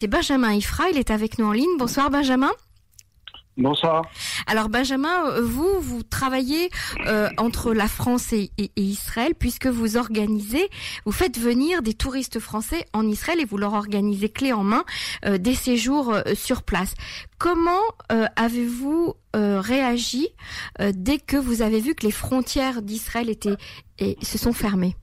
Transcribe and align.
C'est 0.00 0.06
Benjamin 0.06 0.52
Ifra, 0.52 0.90
il 0.90 0.96
est 0.96 1.10
avec 1.10 1.38
nous 1.38 1.46
en 1.46 1.50
ligne. 1.50 1.76
Bonsoir 1.76 2.08
Benjamin. 2.08 2.52
Bonsoir. 3.56 4.04
Alors 4.46 4.68
Benjamin, 4.68 5.40
vous, 5.40 5.80
vous 5.80 6.04
travaillez 6.04 6.70
euh, 7.08 7.28
entre 7.36 7.74
la 7.74 7.88
France 7.88 8.32
et, 8.32 8.52
Israël 8.76 9.34
puisque 9.36 9.66
vous 9.66 9.96
organisez, 9.96 10.70
vous 11.04 11.10
faites 11.10 11.36
venir 11.36 11.82
des 11.82 11.94
touristes 11.94 12.38
français 12.38 12.86
en 12.92 13.08
Israël 13.08 13.40
et 13.40 13.44
vous 13.44 13.58
leur 13.58 13.72
organisez 13.74 14.28
clé 14.28 14.52
en 14.52 14.62
main 14.62 14.84
euh, 15.26 15.36
des 15.36 15.56
séjours 15.56 16.14
euh, 16.14 16.22
sur 16.36 16.62
place. 16.62 16.94
Comment 17.38 17.82
avez-vous 18.36 19.14
réagi 19.34 20.28
dès 20.80 21.18
que 21.18 21.36
vous 21.36 21.62
avez 21.62 21.80
vu 21.80 21.94
que 21.94 22.04
les 22.04 22.12
frontières 22.12 22.82
d'Israël 22.82 23.30
étaient 23.30 23.56
et 23.98 24.16
se 24.22 24.38
sont 24.38 24.52
fermées? 24.52 24.96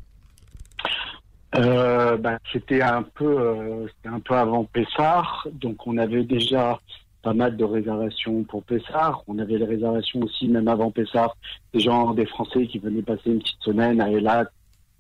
Euh, 1.58 2.18
bah, 2.18 2.40
c'était 2.52 2.82
un 2.82 3.04
peu, 3.04 3.40
euh, 3.40 3.88
un 4.06 4.20
peu 4.20 4.36
avant 4.36 4.66
Pessar, 4.66 5.48
donc 5.54 5.88
on 5.88 5.98
avait 5.98 6.24
déjà 6.24 6.80
pas 7.22 7.34
mal 7.34 7.58
de 7.58 7.64
réservations 7.64 8.44
pour 8.44 8.64
Pessar. 8.64 9.24
On 9.28 9.40
avait 9.40 9.58
les 9.58 9.66
réservations 9.66 10.22
aussi, 10.22 10.48
même 10.48 10.68
avant 10.68 10.92
Pessar, 10.92 11.36
des 11.74 11.80
gens, 11.80 12.14
des 12.14 12.26
Français 12.26 12.68
qui 12.68 12.80
venaient 12.80 13.02
passer 13.02 13.32
une 13.32 13.40
petite 13.40 13.62
semaine 13.62 14.00
à 14.02 14.12
Elat, 14.12 14.46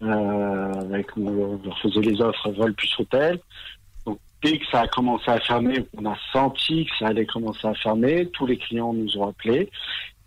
euh, 0.01 0.73
avec, 0.73 1.15
on 1.17 1.59
leur 1.63 1.79
faisait 1.79 2.01
les 2.01 2.21
offres 2.21 2.51
vol 2.51 2.73
plus 2.73 2.93
hôtel. 2.99 3.39
Donc 4.05 4.19
dès 4.41 4.57
que 4.57 4.65
ça 4.71 4.81
a 4.81 4.87
commencé 4.87 5.29
à 5.29 5.39
fermer, 5.39 5.85
on 5.97 6.05
a 6.05 6.17
senti 6.33 6.85
que 6.85 6.97
ça 6.97 7.07
allait 7.07 7.25
commencer 7.25 7.67
à 7.67 7.73
fermer. 7.75 8.27
Tous 8.33 8.45
les 8.45 8.57
clients 8.57 8.93
nous 8.93 9.17
ont 9.17 9.27
appelés 9.27 9.69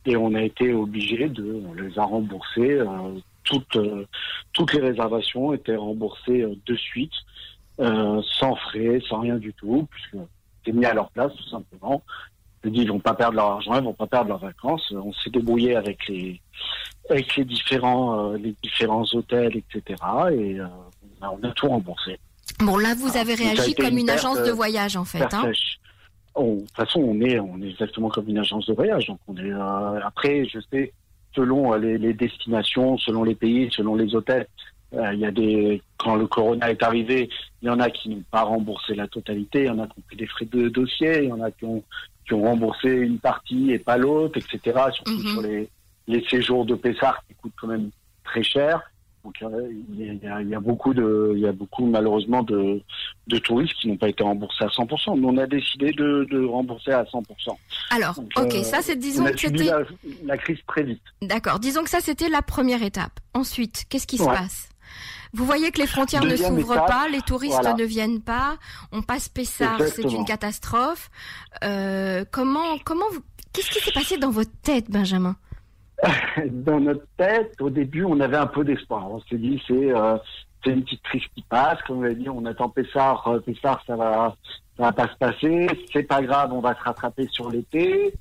et 0.06 0.16
on 0.16 0.34
a 0.34 0.42
été 0.42 0.72
obligé 0.72 1.28
de, 1.28 1.62
on 1.69 1.74
les 1.74 1.98
a 1.98 2.05
remboursés. 2.05 2.78
Euh, 2.78 3.19
toutes, 3.48 3.76
euh, 3.76 4.06
toutes 4.52 4.72
les 4.74 4.80
réservations 4.80 5.52
étaient 5.52 5.76
remboursées 5.76 6.42
euh, 6.42 6.54
de 6.66 6.76
suite, 6.76 7.12
euh, 7.80 8.22
sans 8.38 8.54
frais, 8.56 9.00
sans 9.08 9.20
rien 9.20 9.36
du 9.36 9.52
tout, 9.54 9.88
puisque 9.90 10.22
c'était 10.58 10.76
mis 10.76 10.84
à 10.84 10.94
leur 10.94 11.10
place 11.10 11.32
tout 11.34 11.48
simplement. 11.48 12.02
Je 12.62 12.68
dis, 12.70 12.80
ils 12.80 12.88
vont 12.88 12.98
pas 12.98 13.14
perdre 13.14 13.36
leur 13.36 13.46
argent, 13.46 13.77
ils 13.77 13.84
vont 13.84 13.94
pas 13.94 14.06
perdre 14.06 14.28
leurs 14.28 14.40
vacances. 14.40 14.92
On 14.92 15.12
s'est 15.12 15.30
débrouillé 15.30 15.77
avec 15.77 16.06
les 16.08 16.40
avec 17.08 17.36
les 17.36 17.44
différents 17.44 18.32
les 18.32 18.55
différents 18.62 19.05
hôtels, 19.12 19.56
etc. 19.56 20.02
Et 20.33 20.58
on 21.22 21.42
a 21.42 21.52
tout 21.52 21.68
remboursé. 21.68 22.18
Bon, 22.58 22.77
là, 22.77 22.94
vous 22.94 23.16
avez 23.16 23.34
réagi 23.34 23.74
comme 23.74 23.96
une, 23.96 24.10
agence 24.10 24.42
de 24.42 24.50
voyage, 24.50 24.96
en 24.96 25.05
fait. 25.05 25.33
Hein. 25.33 25.52
de 26.36 26.60
toute 26.60 26.74
façon, 26.74 27.00
on 27.00 27.20
est, 27.20 27.38
on 27.38 27.62
est 27.62 27.70
exactement 27.70 28.08
comme 28.08 28.28
une 28.28 28.38
agence 28.38 28.66
de 28.66 28.74
voyage. 28.74 29.06
Donc, 29.06 29.20
on 29.28 29.36
est. 29.36 29.52
après, 30.02 30.44
je 30.46 30.58
sais, 30.72 30.92
selon 31.34 31.74
euh, 31.74 31.78
les, 31.78 32.14
destinations, 32.14 32.98
selon 32.98 33.24
les 33.24 33.34
pays, 33.34 33.70
selon 33.72 33.94
les 33.94 34.14
hôtels. 34.14 34.46
Euh, 34.94 35.12
il 35.12 35.20
y 35.20 35.26
a 35.26 35.30
des 35.30 35.82
quand 35.98 36.16
le 36.16 36.26
corona 36.26 36.70
est 36.70 36.82
arrivé, 36.82 37.28
il 37.60 37.66
y 37.66 37.70
en 37.70 37.80
a 37.80 37.90
qui 37.90 38.08
n'ont 38.08 38.22
pas 38.30 38.42
remboursé 38.42 38.94
la 38.94 39.06
totalité, 39.06 39.62
il 39.62 39.66
y 39.66 39.70
en 39.70 39.80
a 39.80 39.86
qui 39.86 39.98
ont 39.98 40.02
pris 40.06 40.16
des 40.16 40.26
frais 40.26 40.46
de 40.46 40.68
dossier, 40.68 41.24
il 41.24 41.28
y 41.28 41.32
en 41.32 41.42
a 41.42 41.50
qui 41.50 41.64
ont 41.64 41.82
qui 42.26 42.34
ont 42.34 42.42
remboursé 42.42 42.90
une 42.90 43.18
partie 43.18 43.72
et 43.72 43.78
pas 43.78 43.98
l'autre, 43.98 44.38
etc. 44.38 44.78
Surtout 44.92 45.12
mhm. 45.12 45.28
sur 45.28 45.42
les 45.42 45.68
les 46.06 46.24
séjours 46.26 46.64
de 46.64 46.74
Pessard 46.74 47.22
qui 47.26 47.34
coûtent 47.34 47.52
quand 47.60 47.66
même 47.68 47.90
très 48.24 48.42
cher. 48.42 48.80
Donc 49.24 49.34
il 49.42 50.20
y, 50.22 50.54
a, 50.54 50.60
beaucoup 50.60 50.94
de, 50.94 51.32
il 51.34 51.40
y 51.40 51.46
a 51.46 51.52
beaucoup 51.52 51.84
malheureusement 51.86 52.42
de, 52.42 52.80
de 53.28 53.38
touristes 53.38 53.74
qui 53.74 53.88
n'ont 53.88 53.96
pas 53.96 54.08
été 54.08 54.22
remboursés 54.22 54.64
à 54.64 54.68
100%. 54.68 55.18
Nous 55.18 55.28
on 55.28 55.36
a 55.36 55.46
décidé 55.46 55.92
de, 55.92 56.26
de 56.30 56.44
rembourser 56.44 56.92
à 56.92 57.04
100%. 57.04 57.22
Alors, 57.90 58.18
ok, 58.36 58.54
euh, 58.54 58.62
ça 58.62 58.82
c'est 58.82 58.96
disons 58.96 59.24
que 59.24 59.38
c'était 59.38 59.70
la, 60.24 60.36
crise 60.36 60.58
très 60.66 60.82
vite. 60.82 61.02
D'accord, 61.22 61.58
disons 61.58 61.84
que 61.84 61.90
ça 61.90 62.00
c'était 62.00 62.28
la 62.28 62.42
première 62.42 62.82
étape. 62.82 63.20
Ensuite, 63.34 63.84
qu'est-ce 63.88 64.06
qui 64.06 64.18
se 64.18 64.24
passe? 64.24 64.70
Vous 65.34 65.44
voyez 65.44 65.70
que 65.70 65.78
les 65.78 65.86
frontières 65.86 66.24
ne 66.24 66.36
s'ouvrent 66.36 66.86
pas, 66.86 67.06
les 67.08 67.20
touristes 67.20 67.62
ne 67.76 67.84
viennent 67.84 68.22
pas, 68.22 68.56
on 68.92 69.02
passe 69.02 69.28
Pessard, 69.28 69.80
c'est 69.82 70.10
une 70.10 70.24
catastrophe. 70.24 71.10
Euh, 71.64 72.24
comment, 72.30 72.78
comment, 72.84 73.04
qu'est-ce 73.52 73.70
qui 73.70 73.80
s'est 73.80 73.92
passé 73.92 74.16
dans 74.16 74.30
votre 74.30 74.52
tête, 74.62 74.90
Benjamin? 74.90 75.36
Dans 76.52 76.78
notre 76.78 77.04
tête, 77.16 77.60
au 77.60 77.70
début, 77.70 78.05
on 78.05 78.20
avait 78.20 78.36
un 78.36 78.46
peu 78.46 78.62
d'espoir. 78.64 79.11
On 79.11 79.20
s'est 79.22 79.36
dit, 79.36 79.61
c'est 79.67 79.92
euh, 79.92 80.17
c'est 80.63 80.70
une 80.70 80.83
petite 80.83 81.02
crise 81.02 81.24
qui 81.35 81.42
passe. 81.42 81.80
Comme 81.83 81.98
on 81.98 82.02
l'a 82.02 82.14
dit, 82.14 82.29
on 82.29 82.45
attend 82.45 82.69
Pessard. 82.69 83.27
Euh, 83.29 83.41
Pessard, 83.41 83.83
ça 83.86 83.96
va, 83.96 84.36
ça 84.77 84.85
va 84.85 84.92
pas 84.92 85.08
se 85.08 85.17
passer. 85.17 85.67
C'est 85.92 86.02
pas 86.02 86.23
grave, 86.23 86.52
on 86.52 86.61
va 86.61 86.74
se 86.74 86.83
rattraper 86.83 87.27
sur 87.29 87.51
l'été. 87.51 88.13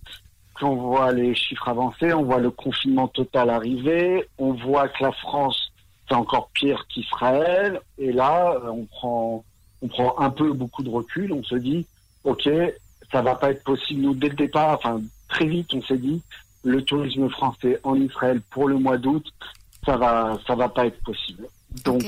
on 0.61 0.75
voit 0.75 1.11
les 1.11 1.35
chiffres 1.35 1.67
avancer, 1.67 2.13
on 2.13 2.23
voit 2.23 2.39
le 2.39 2.51
confinement 2.51 3.07
total 3.07 3.49
arriver, 3.49 4.27
on 4.37 4.53
voit 4.53 4.87
que 4.87 5.03
la 5.03 5.11
France, 5.11 5.71
c'est 6.07 6.15
encore 6.15 6.49
pire 6.53 6.85
qu'Israël. 6.87 7.79
Et 7.97 8.11
là, 8.11 8.53
euh, 8.53 8.69
on 8.69 8.85
prend, 8.85 9.43
on 9.81 9.87
prend 9.87 10.19
un 10.19 10.29
peu 10.29 10.53
beaucoup 10.53 10.83
de 10.83 10.89
recul. 10.89 11.33
On 11.33 11.43
se 11.43 11.55
dit, 11.55 11.85
OK, 12.23 12.49
ça 13.11 13.21
va 13.21 13.35
pas 13.35 13.51
être 13.51 13.63
possible. 13.63 14.01
Nous, 14.01 14.13
dès 14.13 14.29
le 14.29 14.35
départ, 14.35 14.75
enfin, 14.75 15.01
très 15.27 15.45
vite, 15.45 15.73
on 15.73 15.81
s'est 15.81 15.97
dit, 15.97 16.21
le 16.63 16.83
tourisme 16.83 17.29
français 17.29 17.79
en 17.83 17.95
Israël 17.95 18.41
pour 18.49 18.67
le 18.67 18.77
mois 18.77 18.97
d'août, 18.97 19.25
ça 19.85 19.95
va, 19.95 20.37
ça 20.45 20.55
va 20.55 20.69
pas 20.69 20.85
être 20.85 21.01
possible. 21.03 21.47
Donc, 21.85 22.03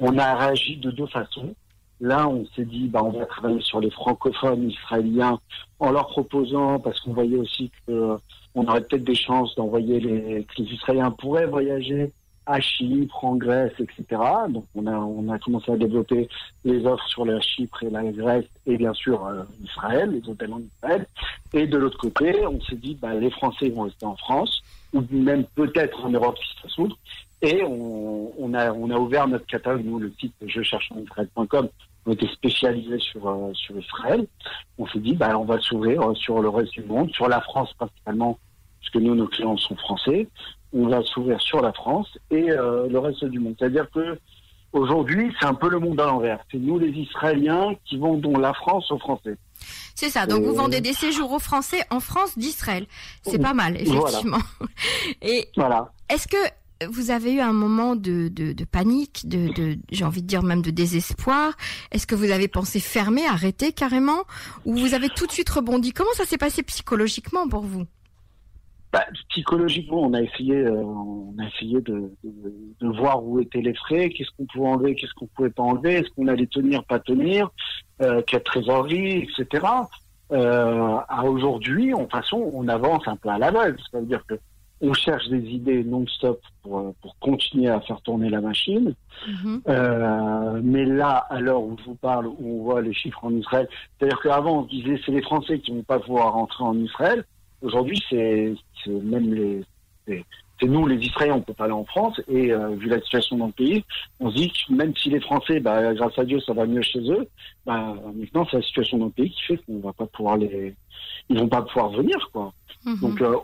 on, 0.00 0.18
a 0.18 0.34
réagi 0.34 0.76
de 0.76 0.90
deux 0.90 1.06
façons. 1.06 1.54
Là, 2.00 2.28
on 2.28 2.44
s'est 2.54 2.64
dit, 2.64 2.88
bah, 2.88 3.02
on 3.02 3.10
va 3.10 3.24
travailler 3.26 3.60
sur 3.60 3.80
les 3.80 3.90
francophones 3.90 4.70
israéliens 4.70 5.40
en 5.78 5.90
leur 5.90 6.08
proposant, 6.08 6.78
parce 6.78 7.00
qu'on 7.00 7.14
voyait 7.14 7.38
aussi 7.38 7.70
que 7.86 8.16
on 8.54 8.66
aurait 8.66 8.80
peut-être 8.82 9.04
des 9.04 9.14
chances 9.14 9.54
d'envoyer 9.54 10.00
les, 10.00 10.44
que 10.44 10.62
les 10.62 10.72
Israéliens 10.72 11.10
pourraient 11.10 11.46
voyager 11.46 12.12
à 12.46 12.60
Chypre, 12.60 13.24
en 13.24 13.36
Grèce, 13.36 13.72
etc. 13.78 14.22
Donc 14.48 14.64
on 14.74 14.86
a 14.86 14.96
on 14.96 15.28
a 15.28 15.38
commencé 15.38 15.72
à 15.72 15.76
développer 15.76 16.28
les 16.64 16.86
offres 16.86 17.06
sur 17.08 17.24
la 17.24 17.40
Chypre 17.40 17.82
et 17.82 17.90
la 17.90 18.04
Grèce 18.04 18.46
et 18.66 18.76
bien 18.76 18.94
sûr 18.94 19.26
euh, 19.26 19.42
Israël, 19.64 20.10
les 20.10 20.28
hôtels 20.28 20.52
en 20.52 20.60
Israël. 20.60 21.06
Et 21.52 21.66
de 21.66 21.76
l'autre 21.76 21.98
côté, 21.98 22.46
on 22.46 22.60
s'est 22.62 22.76
dit 22.76 22.94
bah, 22.94 23.14
les 23.14 23.30
Français 23.30 23.68
vont 23.68 23.82
rester 23.82 24.06
en 24.06 24.16
France 24.16 24.62
ou 24.96 25.16
même 25.16 25.44
peut-être 25.54 26.04
en 26.04 26.10
Europe 26.10 26.36
si 26.38 26.62
ça 26.62 26.68
s'ouvre. 26.68 26.96
Et 27.42 27.62
on, 27.62 28.54
a 28.54 28.72
on 28.72 28.90
a 28.90 28.98
ouvert 28.98 29.28
notre 29.28 29.46
catalogue, 29.46 29.84
nous 29.84 29.98
le 29.98 30.12
site 30.18 30.34
je 30.46 30.62
cherche 30.62 30.90
en 30.90 30.98
Israël.com, 30.98 31.68
on 32.06 32.12
était 32.12 32.28
spécialisé 32.28 32.98
sur 32.98 33.28
euh, 33.28 33.52
sur 33.52 33.78
Israël. 33.78 34.26
On 34.78 34.86
s'est 34.86 35.00
dit 35.00 35.14
bah 35.14 35.38
on 35.38 35.44
va 35.44 35.60
s'ouvrir 35.60 36.00
euh, 36.02 36.14
sur 36.14 36.40
le 36.40 36.48
reste 36.48 36.72
du 36.72 36.82
monde, 36.84 37.10
sur 37.12 37.28
la 37.28 37.40
France 37.42 37.72
principalement, 37.74 38.38
puisque 38.80 38.96
nous 38.96 39.14
nos 39.14 39.26
clients 39.26 39.56
sont 39.58 39.76
français 39.76 40.28
on 40.72 40.88
va 40.88 41.02
s'ouvrir 41.02 41.40
sur 41.40 41.60
la 41.60 41.72
France 41.72 42.18
et 42.30 42.50
euh, 42.50 42.88
le 42.88 42.98
reste 42.98 43.24
du 43.24 43.38
monde. 43.38 43.54
C'est-à-dire 43.58 43.90
que 43.90 44.18
aujourd'hui, 44.76 45.32
c'est 45.40 45.46
un 45.46 45.54
peu 45.54 45.68
le 45.68 45.78
monde 45.78 46.00
à 46.00 46.06
l'envers. 46.06 46.38
C'est 46.50 46.58
nous 46.58 46.78
les 46.78 46.90
Israéliens 46.90 47.74
qui 47.84 47.98
vendons 47.98 48.38
la 48.38 48.54
France 48.54 48.90
aux 48.90 48.98
Français. 48.98 49.36
C'est 49.94 50.10
ça. 50.10 50.26
Donc 50.26 50.44
vous 50.44 50.54
vendez 50.54 50.80
des 50.80 50.92
séjours 50.92 51.32
aux 51.32 51.38
Français 51.38 51.82
en 51.90 52.00
France 52.00 52.38
d'Israël. 52.38 52.86
C'est 53.22 53.38
pas 53.38 53.54
mal, 53.54 53.76
effectivement. 53.76 54.38
Et 55.22 55.48
voilà. 55.56 55.92
Est-ce 56.08 56.28
que 56.28 56.36
vous 56.88 57.10
avez 57.10 57.32
eu 57.32 57.40
un 57.40 57.54
moment 57.54 57.96
de, 57.96 58.30
panique, 58.70 59.26
de, 59.26 59.52
de 59.54 59.78
j'ai 59.90 60.04
envie 60.04 60.22
de 60.22 60.26
dire 60.26 60.42
même 60.42 60.62
de 60.62 60.70
désespoir? 60.70 61.54
Est-ce 61.90 62.06
que 62.06 62.14
vous 62.14 62.30
avez 62.30 62.48
pensé 62.48 62.80
fermer, 62.80 63.26
arrêter 63.26 63.72
carrément? 63.72 64.24
Ou 64.66 64.76
vous 64.76 64.94
avez 64.94 65.08
tout 65.08 65.26
de 65.26 65.32
suite 65.32 65.48
rebondi? 65.48 65.92
Comment 65.92 66.12
ça 66.12 66.24
s'est 66.24 66.38
passé 66.38 66.62
psychologiquement 66.62 67.48
pour 67.48 67.62
vous? 67.62 67.86
Bah, 68.92 69.04
psychologiquement, 69.30 70.02
on 70.02 70.14
a 70.14 70.22
essayé, 70.22 70.54
euh, 70.54 70.72
on 70.72 71.34
a 71.38 71.46
essayé 71.48 71.80
de, 71.80 72.12
de, 72.24 72.65
voir 72.80 73.24
où 73.24 73.40
étaient 73.40 73.60
les 73.60 73.74
frais, 73.74 74.10
qu'est-ce 74.10 74.30
qu'on 74.36 74.46
pouvait 74.46 74.68
enlever, 74.68 74.94
qu'est-ce 74.94 75.14
qu'on 75.14 75.26
pouvait 75.26 75.50
pas 75.50 75.62
enlever, 75.62 75.94
est-ce 75.94 76.10
qu'on 76.10 76.28
allait 76.28 76.46
tenir, 76.46 76.84
pas 76.84 76.98
tenir, 76.98 77.50
euh, 78.02 78.22
quelle 78.26 78.42
trésorerie, 78.42 79.28
etc. 79.28 79.64
Euh, 80.32 80.96
à 81.08 81.24
aujourd'hui, 81.24 81.94
en 81.94 82.08
façon, 82.08 82.50
on 82.52 82.68
avance 82.68 83.06
un 83.06 83.16
peu 83.16 83.28
à 83.28 83.38
l'aveugle. 83.38 83.78
C'est-à-dire 83.90 84.24
que 84.26 84.34
on 84.82 84.92
cherche 84.92 85.26
des 85.28 85.38
idées 85.38 85.82
non-stop 85.84 86.38
pour, 86.62 86.94
pour 87.00 87.18
continuer 87.18 87.68
à 87.68 87.80
faire 87.80 88.00
tourner 88.02 88.28
la 88.28 88.42
machine. 88.42 88.94
Mm-hmm. 89.26 89.60
Euh, 89.68 90.60
mais 90.62 90.84
là, 90.84 91.26
à 91.30 91.40
l'heure 91.40 91.62
où 91.62 91.76
je 91.78 91.84
vous 91.84 91.94
parle, 91.94 92.26
où 92.26 92.60
on 92.60 92.62
voit 92.64 92.82
les 92.82 92.92
chiffres 92.92 93.24
en 93.24 93.32
Israël, 93.32 93.68
c'est-à-dire 93.98 94.20
qu'avant, 94.20 94.60
on 94.60 94.62
disait 94.62 95.00
c'est 95.06 95.12
les 95.12 95.22
Français 95.22 95.60
qui 95.60 95.70
vont 95.70 95.82
pas 95.82 95.98
pouvoir 95.98 96.34
rentrer 96.34 96.64
en 96.64 96.78
Israël. 96.78 97.24
Aujourd'hui, 97.62 97.98
c'est 98.10 98.54
même 98.86 99.32
les 99.32 99.64
c'est 100.60 100.66
nous 100.66 100.86
les 100.86 100.96
Israéliens, 100.96 101.34
on 101.34 101.42
peut 101.42 101.54
pas 101.54 101.64
aller 101.64 101.72
en 101.72 101.84
France 101.84 102.20
et 102.28 102.52
euh, 102.52 102.68
vu 102.70 102.88
la 102.88 103.00
situation 103.00 103.36
dans 103.36 103.46
le 103.46 103.52
pays, 103.52 103.84
on 104.20 104.30
se 104.30 104.36
dit 104.36 104.50
que 104.50 104.72
même 104.72 104.94
si 104.96 105.10
les 105.10 105.20
Français, 105.20 105.60
bah, 105.60 105.92
grâce 105.94 106.18
à 106.18 106.24
Dieu, 106.24 106.40
ça 106.40 106.54
va 106.54 106.66
mieux 106.66 106.82
chez 106.82 107.00
eux, 107.00 107.28
bah, 107.64 107.94
maintenant 108.14 108.46
c'est 108.50 108.56
la 108.56 108.62
situation 108.62 108.98
dans 108.98 109.06
le 109.06 109.10
pays 109.10 109.30
qui 109.30 109.42
fait 109.42 109.56
qu'on 109.58 109.80
va 109.80 109.92
pas 109.92 110.06
pouvoir 110.06 110.36
les, 110.38 110.74
ils 111.28 111.38
vont 111.38 111.48
pas 111.48 111.62
pouvoir 111.62 111.90
venir 111.90 112.30
quoi. 112.32 112.52
Mhm. 112.84 113.00
Donc 113.00 113.20
euh, 113.20 113.36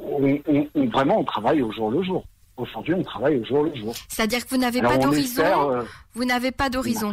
on, 0.00 0.86
vraiment 0.86 1.20
on 1.20 1.24
travaille 1.24 1.62
au 1.62 1.72
jour 1.72 1.90
le 1.90 2.02
jour. 2.02 2.24
Aujourd'hui, 2.56 2.94
on 2.94 3.02
travaille 3.02 3.36
au 3.36 3.44
jour 3.44 3.62
le 3.62 3.74
jour. 3.76 3.94
C'est-à-dire 4.08 4.44
que 4.44 4.50
vous 4.50 4.60
n'avez 4.60 4.80
pas 4.80 4.98
d'horizon. 4.98 5.70
Euh, 5.70 5.82
vous 6.14 6.24
n'avez 6.24 6.50
pas 6.50 6.68
d'horizon 6.68 7.12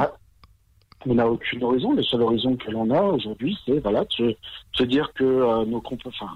on 1.08 1.14
n'a 1.14 1.28
aucune 1.28 1.64
horizon. 1.64 1.94
Le 1.94 2.02
seul 2.02 2.24
horizon 2.24 2.56
que 2.56 2.72
l'on 2.72 2.90
a 2.90 3.00
aujourd'hui, 3.00 3.56
c'est 3.64 3.80
voilà, 3.80 4.06
de 4.18 4.36
se, 4.74 4.84
dire 4.84 5.12
que 5.14 5.64
nos 5.66 5.84
enfin, 6.06 6.32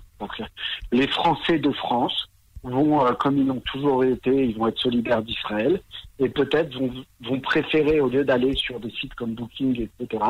les 0.92 1.08
Français 1.08 1.58
de 1.58 1.72
France 1.72 2.30
vont, 2.64 3.06
euh, 3.06 3.14
comme 3.14 3.38
ils 3.38 3.48
l'ont 3.48 3.62
toujours 3.62 4.04
été, 4.04 4.46
ils 4.48 4.58
vont 4.58 4.68
être 4.68 4.80
solidaires 4.80 5.22
d'Israël 5.22 5.82
et 6.20 6.30
peut-être 6.30 6.74
vont, 6.78 6.92
vont 7.22 7.40
préférer, 7.40 8.00
au 8.02 8.10
lieu 8.10 8.24
d'aller 8.24 8.54
sur 8.56 8.80
des 8.80 8.92
sites 8.92 9.14
comme 9.16 9.34
Booking, 9.34 9.88
etc., 10.00 10.24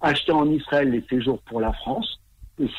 acheter 0.00 0.32
en 0.32 0.48
Israël 0.50 0.90
les 0.90 1.04
séjours 1.08 1.38
pour 1.42 1.60
la 1.60 1.72
France. 1.72 2.18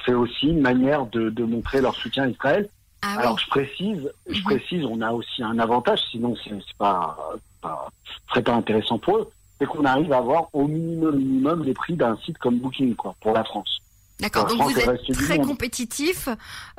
C'est 0.05 0.13
aussi 0.13 0.47
une 0.47 0.61
manière 0.61 1.05
de, 1.05 1.29
de 1.29 1.43
montrer 1.43 1.79
leur 1.81 1.95
soutien 1.95 2.23
à 2.23 2.27
Israël. 2.27 2.67
Ah 3.01 3.13
oui. 3.15 3.23
Alors 3.23 3.39
je 3.39 3.47
précise, 3.47 4.11
je 4.27 4.39
Mhm. 4.39 4.43
précise, 4.43 4.83
on 4.85 4.99
a 5.01 5.11
aussi 5.13 5.41
un 5.41 5.57
avantage, 5.57 6.01
sinon 6.11 6.35
c'est 6.43 6.49
c'est 6.49 6.77
pas, 6.77 7.17
pas, 7.61 7.87
ce 8.05 8.29
serait 8.31 8.41
pas 8.41 8.53
intéressant 8.55 8.97
pour 8.97 9.17
eux, 9.17 9.29
c'est 9.57 9.65
qu'on 9.65 9.85
arrive 9.85 10.11
à 10.11 10.17
avoir 10.17 10.49
au 10.51 10.67
minimum, 10.67 11.15
minimum 11.15 11.63
les 11.63 11.73
prix 11.73 11.93
d'un 11.95 12.17
site 12.17 12.37
comme 12.37 12.57
Booking, 12.59 12.95
quoi, 12.95 13.15
pour 13.21 13.31
la 13.33 13.45
France. 13.45 13.79
D'accord, 14.19 14.47
donc 14.47 14.57
France 14.57 14.73
vous 14.73 14.79
êtes 14.79 15.13
très 15.13 15.37
monde. 15.37 15.47
compétitif 15.47 16.27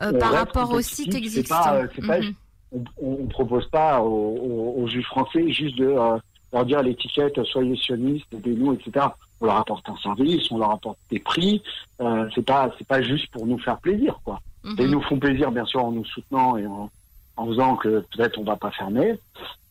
euh, 0.02 0.12
On 0.14 0.18
par 0.18 0.32
rapport 0.32 0.70
aux 0.72 0.80
sites 0.82 1.14
existants. 1.14 1.74
euh, 1.74 1.86
Mhm. 1.98 2.34
on, 2.72 2.82
on 3.22 3.26
propose 3.26 3.66
pas 3.70 4.00
aux, 4.02 4.74
aux, 4.78 4.86
juifs 4.86 5.06
français 5.06 5.50
juste 5.50 5.76
de 5.78 5.86
euh, 5.86 6.18
leur 6.52 6.64
dire 6.66 6.82
l'étiquette 6.82 7.42
soyez 7.44 7.76
sionistes, 7.76 8.26
aidez-nous, 8.32 8.74
etc. 8.74 9.06
On 9.40 9.46
leur 9.46 9.56
apporte 9.56 9.88
un 9.88 9.96
service, 9.96 10.50
on 10.50 10.58
leur 10.58 10.70
apporte 10.72 10.98
des 11.10 11.18
prix. 11.18 11.62
Euh, 12.00 12.28
c'est 12.34 12.44
pas 12.44 12.70
c'est 12.78 12.86
pas 12.86 13.00
juste 13.02 13.28
pour 13.32 13.46
nous 13.46 13.58
faire 13.58 13.78
plaisir, 13.78 14.20
quoi. 14.24 14.40
Mhm. 14.64 14.76
Et 14.78 14.82
ils 14.84 14.90
nous 14.90 15.00
font 15.02 15.18
plaisir, 15.18 15.50
bien 15.50 15.64
sûr, 15.64 15.82
en 15.84 15.92
nous 15.92 16.04
soutenant 16.04 16.58
et 16.58 16.66
en, 16.66 16.90
en 17.36 17.46
faisant 17.46 17.76
que 17.76 18.04
peut-être 18.14 18.38
on 18.38 18.44
va 18.44 18.56
pas 18.56 18.70
fermer. 18.70 19.18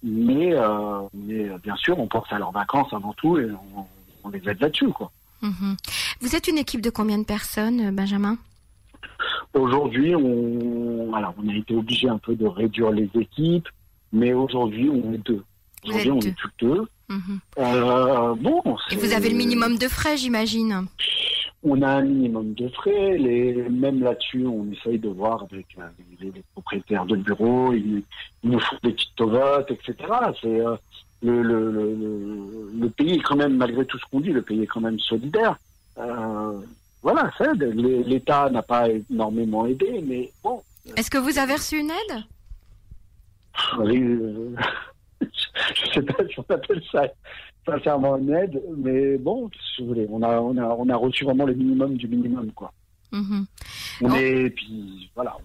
Mais, 0.02 0.54
euh, 0.54 1.02
mais 1.14 1.50
euh, 1.50 1.58
bien 1.62 1.76
sûr, 1.76 2.00
on 2.00 2.08
pense 2.08 2.26
à 2.32 2.40
leurs 2.40 2.52
vacances 2.52 2.92
avant 2.94 3.14
tout 3.14 3.38
et 3.38 3.46
on, 3.76 3.86
on 4.24 4.30
les 4.30 4.42
aide 4.50 4.60
là-dessus, 4.60 4.90
quoi. 4.90 5.12
Mhm. 5.42 5.78
Vous 6.22 6.36
êtes 6.36 6.48
une 6.48 6.58
équipe 6.58 6.82
de 6.82 6.90
combien 6.90 7.18
de 7.18 7.24
personnes, 7.24 7.80
euh, 7.88 7.92
Benjamin? 7.92 8.38
Aujourd'hui, 9.54 10.16
on, 10.16 11.14
alors, 11.14 11.34
on 11.44 11.48
a 11.50 11.56
été 11.56 11.74
obligé 11.76 12.08
un 12.10 12.18
peu 12.18 12.36
de 12.36 12.46
réduire 12.46 12.92
les 12.92 13.10
équipes, 13.16 13.68
mais 14.12 14.34
aujourd'hui, 14.34 14.90
on 14.90 15.14
est 15.14 15.18
deux. 15.26 15.44
Aujourd'hui, 15.86 16.12
on 16.12 16.20
deux. 16.20 16.28
est 16.28 16.36
tous 16.36 16.52
deux. 16.66 16.88
Mhm. 17.10 17.40
Euh, 17.58 18.36
bon, 18.36 18.62
Et 18.92 18.96
vous 18.98 19.14
avez 19.14 19.30
le 19.30 19.38
minimum 19.38 19.78
de 19.78 19.88
frais, 19.88 20.18
j'imagine? 20.18 20.86
On 21.64 21.82
a 21.82 21.88
un 21.90 22.02
minimum 22.04 22.54
de 22.54 22.68
frais. 22.70 23.18
Les, 23.18 23.54
même 23.70 24.02
là-dessus, 24.04 24.46
on 24.46 24.70
essaye 24.72 25.00
de 25.00 25.10
voir 25.10 25.44
avec 25.52 25.66
euh, 25.80 25.88
les, 26.22 26.28
les 26.32 26.44
propriétaires 26.54 27.06
de 27.06 27.16
bureaux. 27.16 27.74
Ils, 27.74 28.04
ils 28.44 28.50
nous 28.52 28.60
font 28.60 28.78
des 28.84 28.92
petites 28.92 29.16
tovotes, 29.16 29.72
etc. 29.72 29.96
C'est 30.42 30.60
euh, 30.62 30.76
le, 31.24 31.42
le, 31.42 31.72
le, 31.72 31.96
le- 31.96 32.72
le 32.80 32.90
pays 32.92 33.16
est 33.16 33.24
quand 33.24 33.36
même, 33.36 33.58
malgré 33.58 33.86
tout 33.86 33.98
ce 33.98 34.06
qu'on 34.12 34.20
dit, 34.22 34.30
le 34.32 34.42
pays 34.44 34.62
est 34.62 34.68
quand 34.68 34.80
même 34.82 35.00
solidaire. 35.00 35.58
Euh, 36.00 36.60
voilà, 37.02 37.32
ça 37.38 37.52
aide. 37.52 37.64
L'État 38.08 38.50
n'a 38.50 38.62
pas 38.62 38.88
énormément 38.90 39.66
aidé, 39.66 40.04
mais 40.06 40.32
bon. 40.44 40.62
Est-ce 40.96 41.10
que 41.10 41.18
vous 41.18 41.38
avez 41.38 41.54
reçu 41.54 41.80
une 41.80 41.92
aide? 41.92 42.24
Euh, 43.80 44.56
je 45.22 45.92
sais 45.94 46.02
pas 46.02 46.24
si 46.28 46.40
on 46.40 46.54
appelle 46.54 46.82
ça 46.92 47.04
sincèrement 47.66 48.18
une 48.18 48.32
aide, 48.34 48.62
mais 48.78 49.18
bon, 49.18 49.50
si 49.76 49.82
vous 49.82 49.90
voulez, 49.90 50.08
on 50.10 50.22
a, 50.24 50.40
on 50.40 50.58
a, 50.58 50.64
on 50.76 50.90
a 50.90 50.96
reçu 50.96 51.26
vraiment 51.26 51.46
le 51.46 51.54
minimum 51.54 51.96
du 51.96 52.08
minimum, 52.08 52.52
quoi. 52.54 52.72
Mhm. 53.12 53.46
On 54.02 54.12
Oh. 54.12 54.16
est, 54.16 54.50
puis 54.52 55.12
voilà, 55.16 55.36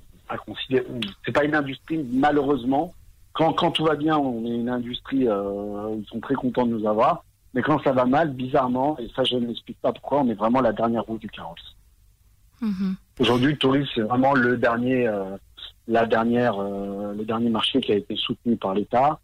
c'est 1.27 1.33
pas 1.33 1.45
une 1.45 1.55
industrie, 1.55 1.99
malheureusement. 2.12 2.95
Quand, 3.33 3.53
quand 3.53 3.73
tout 3.73 3.85
va 3.85 3.97
bien, 3.97 4.17
on 4.17 4.45
est 4.47 4.55
une 4.55 4.69
industrie, 4.69 5.27
euh, 5.29 5.97
ils 5.99 6.06
sont 6.06 6.21
très 6.21 6.35
contents 6.35 6.65
de 6.67 6.71
nous 6.71 6.87
avoir. 6.87 7.25
Mais 7.55 7.62
quand 7.62 7.81
ça 7.83 7.93
va 7.93 8.05
mal, 8.05 8.33
bizarrement, 8.33 8.99
et 8.99 9.09
ça 9.15 9.23
je 9.25 9.37
ne 9.37 9.47
m'explique 9.47 9.81
pas 9.81 9.93
pourquoi, 9.93 10.21
on 10.21 10.29
est 10.29 10.35
vraiment 10.35 10.61
la 10.61 10.73
dernière 10.73 11.05
roue 11.05 11.19
du 11.19 11.29
carrosse. 11.29 11.77
Mhm. 12.61 12.97
Aujourd'hui, 13.21 13.53
le 13.53 13.59
tourisme, 13.59 13.91
c'est 13.95 14.01
vraiment 14.01 14.35
le 14.35 14.56
dernier, 14.56 15.06
euh, 15.06 15.37
la 15.87 16.06
dernière, 16.06 16.59
euh, 16.59 17.15
le 17.15 17.25
dernier 17.25 17.51
marché 17.51 17.81
qui 17.81 17.93
a 17.93 17.97
été 17.97 18.17
soutenu 18.17 18.56
par 18.56 18.75
l'État. 18.75 19.21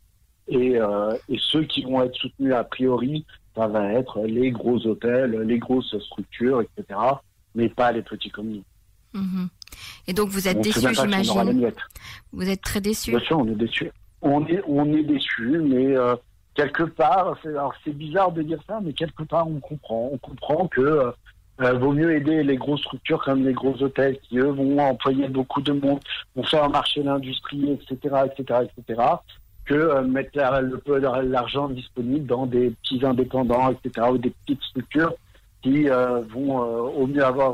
Et, 0.49 0.77
euh, 0.77 1.17
et 1.29 1.39
ceux 1.39 1.65
qui 1.65 1.83
vont 1.83 2.03
être 2.03 2.15
soutenus 2.15 2.55
a 2.55 2.65
priori, 2.65 3.25
ça 3.57 3.67
va 3.67 3.93
être 3.93 4.23
les 4.27 4.51
gros 4.51 4.85
hôtels, 4.87 5.33
les 5.43 5.59
grosses 5.59 5.97
structures, 5.99 6.61
etc. 6.61 6.99
Mais 7.55 7.69
pas 7.69 7.93
les 7.93 8.03
petits 8.03 8.31
comme 8.31 8.49
nous. 8.49 8.65
Mhm. 9.13 9.49
Et 10.07 10.13
donc 10.13 10.29
vous 10.29 10.47
êtes 10.47 10.59
On 10.59 10.63
sait 10.63 10.73
déçu, 10.73 10.87
même 10.87 10.95
pas 10.95 11.25
si 11.25 11.31
on 11.31 11.35
aura 11.35 11.45
la 11.45 11.53
j'imagine. 11.53 11.73
Vous 12.33 12.49
êtes 12.49 12.63
très 12.63 12.81
déçu. 12.81 13.11
Bien 13.11 13.21
sûr, 13.21 13.39
on 13.39 13.47
est 13.47 13.57
déçu. 13.57 13.91
On 14.23 14.47
est, 14.47 14.63
on 14.69 14.93
est 14.93 15.03
déçu, 15.03 15.59
mais 15.59 15.97
quelque 16.61 16.83
part, 16.85 17.37
c'est, 17.43 17.49
alors 17.49 17.73
c'est 17.85 17.97
bizarre 17.97 18.33
de 18.33 18.43
dire 18.43 18.61
ça, 18.67 18.81
mais 18.83 18.93
quelque 18.93 19.23
part, 19.23 19.47
on 19.49 19.61
comprend. 19.61 20.11
On 20.13 20.19
comprend 20.19 20.69
que 20.69 20.81
euh, 20.81 21.11
euh, 21.63 21.73
vaut 21.79 21.93
mieux 21.93 22.15
aider 22.15 22.43
les 22.43 22.57
grosses 22.57 22.81
structures 22.81 23.23
comme 23.23 23.45
les 23.45 23.53
gros 23.53 23.83
hôtels 23.83 24.19
qui, 24.21 24.39
eux, 24.39 24.51
vont 24.51 24.79
employer 24.79 25.29
beaucoup 25.29 25.63
de 25.63 25.73
monde, 25.73 26.01
vont 26.37 26.43
faire 26.43 26.69
marcher 26.69 27.03
l'industrie, 27.03 27.73
etc., 27.73 28.15
etc., 28.27 28.61
etc., 28.79 29.03
que 29.65 29.75
euh, 29.75 30.03
mettre 30.03 30.31
la- 30.35 30.61
le 30.61 30.79
peu 30.79 30.99
l'argent 30.99 31.69
disponible 31.69 32.27
dans 32.27 32.47
des 32.47 32.71
petits 32.83 33.05
indépendants, 33.05 33.71
etc., 33.71 34.09
ou 34.11 34.19
des 34.19 34.31
petites 34.31 34.63
structures 34.63 35.15
qui 35.63 35.89
euh, 35.89 36.21
vont 36.31 36.59
au 36.59 37.07
mieux 37.07 37.25
avoir, 37.25 37.53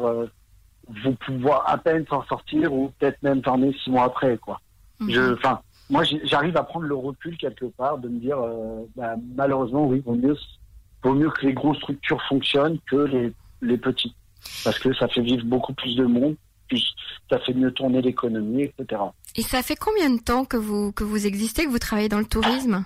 vont 1.05 1.15
pouvoir 1.27 1.65
à 1.69 1.79
peine 1.79 2.05
s'en 2.09 2.23
sortir 2.25 2.73
ou 2.73 2.93
peut-être 2.99 3.21
même 3.23 3.43
fermer 3.43 3.73
six 3.83 3.91
mois 3.91 4.05
après, 4.05 4.37
quoi. 4.39 4.61
Mhm. 5.01 5.11
Je, 5.11 5.35
enfin, 5.35 5.61
moi, 5.89 6.03
j'arrive 6.25 6.57
à 6.57 6.65
prendre 6.65 6.87
le 6.87 6.95
recul 6.95 7.37
quelque 7.37 7.67
part 7.67 7.99
de 7.99 8.09
me 8.09 8.19
dire, 8.19 8.39
euh, 8.39 8.85
bah, 8.97 9.15
malheureusement, 9.37 9.87
oui, 9.87 10.03
vaut 10.05 10.15
mieux, 10.15 10.37
vaut 11.03 11.15
mieux 11.15 11.31
que 11.31 11.47
les 11.47 11.53
grosses 11.53 11.77
structures 11.79 12.21
fonctionnent 12.29 12.79
que 12.91 12.97
les, 12.97 13.33
les 13.63 13.79
petites, 13.79 14.15
parce 14.65 14.79
que 14.79 14.93
ça 14.95 15.07
fait 15.09 15.23
vivre 15.23 15.45
beaucoup 15.45 15.75
plus 15.75 15.95
de 15.95 16.05
monde, 16.05 16.37
plus 16.69 16.95
ça 17.31 17.39
fait 17.41 17.55
mieux 17.55 17.71
tourner 17.71 18.03
l'économie, 18.03 18.65
etc. 18.65 19.03
Et 19.37 19.43
ça 19.43 19.63
fait 19.63 19.77
combien 19.77 20.11
de 20.11 20.21
temps 20.21 20.45
que 20.45 20.57
vous, 20.57 20.93
que 20.93 21.05
vous 21.05 21.27
existez, 21.27 21.65
que 21.65 21.71
vous 21.71 21.79
travaillez 21.79 22.09
dans 22.09 22.19
le 22.19 22.27
tourisme? 22.27 22.85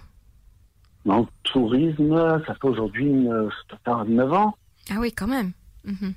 Dans 1.06 1.20
le 1.20 1.26
tourisme, 1.44 2.42
ça 2.46 2.54
fait 2.54 2.66
aujourd'hui 2.66 3.28
euh, 3.28 3.48
ça 3.70 3.78
fait 4.04 4.10
9 4.10 4.32
ans. 4.34 4.54
Ah 4.90 4.96
oui, 4.98 5.12
quand 5.12 5.26
même. 5.26 5.52
Mhm. 5.84 6.12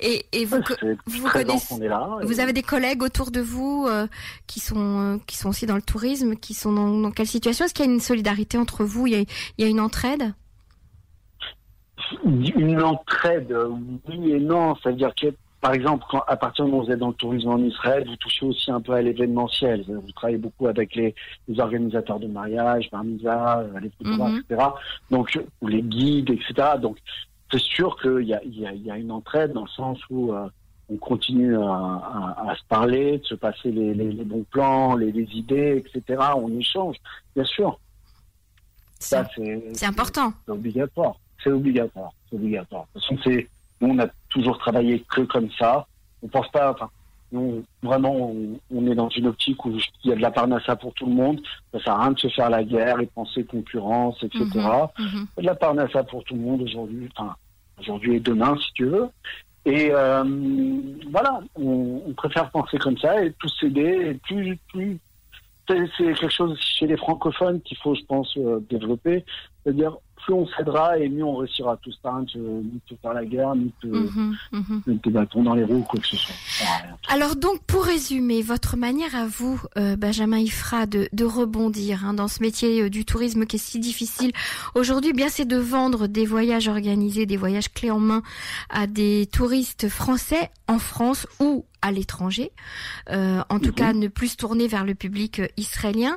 Et, 0.00 0.24
et 0.32 0.44
vous, 0.44 0.62
ça 0.62 0.76
vous 1.06 1.22
13 1.28 1.42
ans 1.42 1.46
connaissez- 1.48 1.74
qu'on 1.74 1.80
est 1.82 1.88
là. 1.88 2.18
et- 2.22 2.26
vous 2.26 2.40
avez 2.40 2.52
des 2.52 2.62
collègues 2.62 3.02
autour 3.02 3.30
de 3.30 3.40
vous 3.40 3.86
euh, 3.88 4.06
qui 4.46 4.60
sont 4.60 5.00
euh, 5.00 5.18
qui 5.26 5.36
sont 5.36 5.48
aussi 5.50 5.66
dans 5.66 5.76
le 5.76 5.82
tourisme, 5.82 6.36
qui 6.36 6.54
sont 6.54 6.72
dans, 6.72 6.88
dans 7.00 7.10
quelle 7.10 7.26
situation? 7.26 7.64
Est-ce 7.64 7.74
qu'il 7.74 7.84
y 7.84 7.88
a 7.88 7.92
une 7.92 8.00
solidarité 8.00 8.58
entre 8.58 8.84
vous? 8.84 9.06
Il 9.06 9.12
y 9.12 9.16
a, 9.16 9.20
il 9.20 9.64
y 9.64 9.64
a 9.64 9.68
une 9.68 9.80
entraide? 9.80 10.32
Une 12.24 12.82
entraide, 12.82 13.54
oui 14.08 14.32
et 14.32 14.40
non. 14.40 14.74
C'est-à-dire 14.82 15.12
que, 15.14 15.28
par 15.60 15.72
exemple, 15.72 16.04
quand, 16.10 16.22
à 16.26 16.36
partir 16.36 16.64
du 16.64 16.70
moment 16.70 16.82
où 16.82 16.86
vous 16.86 16.92
êtes 16.92 16.98
dans 16.98 17.08
le 17.08 17.14
tourisme 17.14 17.48
en 17.48 17.58
Israël, 17.58 18.04
vous 18.06 18.16
touchez 18.16 18.44
aussi 18.46 18.70
un 18.70 18.80
peu 18.80 18.92
à 18.92 19.02
l'événementiel. 19.02 19.84
Vous 19.86 20.10
travaillez 20.12 20.38
beaucoup 20.38 20.66
avec 20.66 20.94
les, 20.94 21.14
les 21.48 21.60
organisateurs 21.60 22.18
de 22.18 22.26
mariage, 22.26 22.90
euh, 22.92 23.80
les 23.80 23.86
etc. 23.88 24.64
Donc, 25.10 25.38
ou 25.60 25.66
les 25.68 25.82
guides, 25.82 26.30
etc. 26.30 26.70
Donc, 26.80 26.98
c'est 27.52 27.60
sûr 27.60 28.00
qu'il 28.00 28.26
y 28.26 28.34
a, 28.34 28.42
il 28.44 28.58
y, 28.58 28.66
a, 28.66 28.72
il 28.72 28.82
y 28.82 28.90
a 28.90 28.96
une 28.96 29.12
entraide 29.12 29.52
dans 29.52 29.62
le 29.64 29.68
sens 29.68 29.98
où 30.10 30.32
euh, 30.32 30.48
on 30.88 30.96
continue 30.96 31.56
à, 31.56 31.60
à, 31.60 32.50
à 32.50 32.56
se 32.56 32.64
parler, 32.68 33.18
de 33.18 33.24
se 33.24 33.34
passer 33.34 33.70
les, 33.70 33.92
les, 33.94 34.10
les 34.10 34.24
bons 34.24 34.44
plans, 34.50 34.96
les, 34.96 35.12
les 35.12 35.28
idées, 35.34 35.84
etc. 35.84 36.20
On 36.36 36.50
échange, 36.58 36.96
bien 37.36 37.44
sûr. 37.44 37.78
C'est 38.98 39.16
Ça, 39.16 39.28
c'est 39.36 39.62
c'est 39.74 39.86
important. 39.86 40.32
c'est 40.46 40.52
obligatoire. 40.52 41.16
C'est 41.42 41.50
obligatoire. 41.50 42.12
C'est 42.30 42.36
obligatoire. 42.36 42.86
De 42.94 43.00
toute 43.00 43.08
façon, 43.08 43.20
c'est, 43.24 43.48
nous, 43.80 43.94
on 43.94 43.98
a 43.98 44.06
toujours 44.28 44.58
travaillé 44.58 45.04
que 45.10 45.22
comme 45.22 45.50
ça. 45.58 45.86
On 46.22 46.28
pense 46.28 46.48
pas, 46.52 46.72
enfin, 46.72 46.88
nous, 47.32 47.64
vraiment, 47.82 48.14
on, 48.14 48.60
on 48.70 48.86
est 48.86 48.94
dans 48.94 49.08
une 49.08 49.26
optique 49.26 49.64
où 49.64 49.70
il 50.04 50.10
y 50.10 50.12
a 50.12 50.16
de 50.16 50.20
la 50.20 50.30
parnassa 50.30 50.76
pour 50.76 50.92
tout 50.94 51.06
le 51.06 51.12
monde. 51.12 51.40
Ça 51.72 51.82
sert 51.82 51.94
à 51.94 52.02
rien 52.04 52.12
de 52.12 52.18
se 52.18 52.28
faire 52.28 52.50
la 52.50 52.62
guerre 52.62 53.00
et 53.00 53.06
penser 53.06 53.44
concurrence, 53.44 54.22
etc. 54.22 54.44
Il 54.48 54.58
y 54.58 55.38
a 55.38 55.42
de 55.42 55.46
la 55.46 55.54
parnassa 55.54 56.04
pour 56.04 56.22
tout 56.24 56.34
le 56.34 56.40
monde 56.42 56.62
aujourd'hui, 56.62 57.08
enfin, 57.16 57.34
aujourd'hui 57.78 58.16
et 58.16 58.20
demain, 58.20 58.56
si 58.58 58.72
tu 58.74 58.84
veux. 58.84 59.08
Et 59.64 59.90
euh, 59.92 60.24
voilà, 61.10 61.40
on, 61.54 62.02
on 62.06 62.12
préfère 62.14 62.50
penser 62.50 62.78
comme 62.78 62.98
ça 62.98 63.24
et 63.24 63.32
tous 63.32 63.54
s'aider. 63.60 64.10
Et 64.10 64.14
plus, 64.14 64.58
c'est 65.66 66.14
quelque 66.14 66.28
chose 66.28 66.58
chez 66.60 66.86
les 66.86 66.96
francophones 66.96 67.60
qu'il 67.62 67.76
faut, 67.78 67.94
je 67.94 68.04
pense, 68.04 68.36
euh, 68.36 68.60
développer. 68.68 69.24
C'est-à-dire, 69.62 69.96
plus 70.22 70.34
on 70.34 70.46
s'aidera 70.46 70.98
et 70.98 71.08
mieux 71.08 71.24
on 71.24 71.36
réussira 71.36 71.76
tous 71.82 71.98
de, 72.04 72.38
ni 72.38 72.62
de 72.72 72.80
se 72.88 72.94
faire 73.00 73.12
la 73.12 73.24
guerre, 73.24 73.54
ni 73.54 73.72
de, 73.82 73.90
Mhm, 73.90 74.36
mhm. 74.52 74.82
ni 74.86 75.44
dans 75.44 75.54
les 75.54 75.64
roues, 75.64 75.84
quoi 75.88 76.00
que 76.00 76.06
ce 76.06 76.16
soit. 76.16 76.34
Ça. 76.46 76.64
Alors 77.08 77.36
donc, 77.36 77.62
pour 77.64 77.84
résumer, 77.84 78.42
votre 78.42 78.76
manière 78.76 79.14
à 79.14 79.26
vous, 79.26 79.60
euh, 79.76 79.96
Benjamin 79.96 80.38
Ifra, 80.38 80.86
de, 80.86 81.08
de 81.12 81.24
rebondir 81.24 82.04
hein, 82.04 82.14
dans 82.14 82.28
ce 82.28 82.42
métier 82.42 82.82
euh, 82.82 82.90
du 82.90 83.04
tourisme 83.04 83.46
qui 83.46 83.56
est 83.56 83.58
si 83.58 83.78
difficile 83.78 84.32
aujourd'hui, 84.74 85.10
eh 85.10 85.16
bien 85.16 85.28
c'est 85.28 85.44
de 85.44 85.56
vendre 85.56 86.06
des 86.06 86.26
voyages 86.26 86.68
organisés, 86.68 87.26
des 87.26 87.36
voyages 87.36 87.72
clés 87.72 87.90
en 87.90 88.00
main 88.00 88.22
à 88.70 88.86
des 88.86 89.28
touristes 89.32 89.88
français 89.88 90.50
en 90.68 90.78
France 90.78 91.26
ou 91.40 91.64
à 91.82 91.92
l'étranger. 91.92 92.52
Euh, 93.10 93.42
en 93.48 93.58
tout 93.58 93.70
Mhm. 93.70 93.74
cas, 93.74 93.92
ne 93.92 94.08
plus 94.08 94.28
se 94.28 94.36
tourner 94.36 94.68
vers 94.68 94.84
le 94.84 94.94
public 94.94 95.40
euh, 95.40 95.48
israélien. 95.56 96.16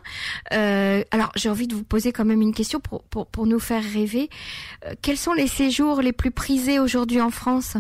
Euh, 0.54 1.04
alors, 1.12 1.32
j'ai 1.36 1.50
envie 1.50 1.68
de 1.68 1.76
vous 1.76 1.84
poser 1.84 2.12
quand 2.12 2.26
même 2.26 2.42
une 2.42 2.54
question 2.54 2.80
pour, 2.80 3.04
pour, 3.04 3.26
pour 3.28 3.48
nous 3.48 3.60
faire 3.60 3.84
rêver. 3.84 4.30
Euh, 4.86 4.94
quels 5.02 5.18
sont 5.18 5.34
les 5.34 5.48
séjours 5.48 6.02
les 6.02 6.14
plus 6.14 6.32
prisés 6.32 6.80
aujourd'hui 6.80 7.20
en 7.22 7.32
France? 7.32 7.78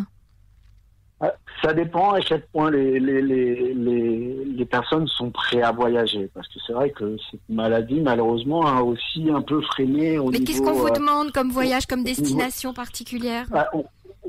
Ça 1.63 1.73
dépend 1.73 2.11
à 2.11 2.19
quel 2.19 2.45
point 2.47 2.69
les, 2.69 2.99
les, 2.99 3.21
les, 3.21 3.73
les, 3.73 4.45
les 4.45 4.65
personnes 4.65 5.07
sont 5.07 5.31
prêtes 5.31 5.63
à 5.63 5.71
voyager. 5.71 6.29
Parce 6.33 6.47
que 6.49 6.55
c'est 6.67 6.73
vrai 6.73 6.91
que 6.91 7.15
cette 7.31 7.39
maladie, 7.49 8.01
malheureusement, 8.01 8.67
a 8.67 8.81
aussi 8.81 9.29
un 9.33 9.41
peu 9.41 9.61
freiné 9.61 10.19
au 10.19 10.25
Mais 10.29 10.39
niveau... 10.39 10.45
qu'est-ce 10.45 10.61
qu'on 10.61 10.73
vous 10.73 10.89
demande 10.89 11.31
comme 11.31 11.49
voyage, 11.51 11.85
comme 11.87 12.03
destination 12.03 12.73
particulière? 12.73 13.47
Ah, 13.53 13.69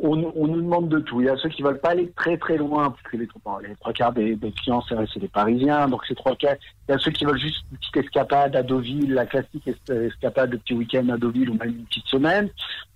on, 0.03 0.33
on- 0.37 0.47
nous 0.49 0.61
demande 0.62 0.88
de 0.88 0.99
tout. 1.00 1.21
Il 1.21 1.26
y 1.26 1.29
a 1.29 1.37
ceux 1.37 1.49
qui 1.49 1.62
veulent 1.62 1.81
pas 1.81 1.91
aller 1.91 2.11
très 2.17 2.37
très 2.37 2.57
loin, 2.57 2.91
parce 2.91 3.03
que 3.03 3.17
les, 3.17 3.26
trois- 3.26 3.61
les 3.62 3.75
trois 3.76 3.93
quarts 3.93 4.12
des, 4.12 4.35
des 4.37 4.50
clients, 4.53 4.83
c'est 4.88 5.19
des 5.19 5.29
Parisiens. 5.29 5.88
Donc 5.88 6.03
c'est 6.07 6.15
trois 6.15 6.37
quarts. 6.37 6.57
Il 6.88 6.93
y 6.93 6.95
a 6.95 6.99
ceux 6.99 7.11
qui 7.11 7.25
veulent 7.25 7.38
juste 7.38 7.65
une 7.71 7.79
petite 7.79 7.97
escapade 7.97 8.55
à 8.57 8.62
Deauville, 8.62 9.12
la 9.15 9.26
classique 9.26 9.67
es- 9.69 9.93
escapade 10.07 10.50
de 10.50 10.57
petit 10.57 10.75
week-end 10.75 11.09
à 11.09 11.17
Deauville 11.17 11.50
ou 11.50 11.55
même 11.55 11.71
une 11.71 11.85
petite 11.85 12.07
semaine. 12.07 12.47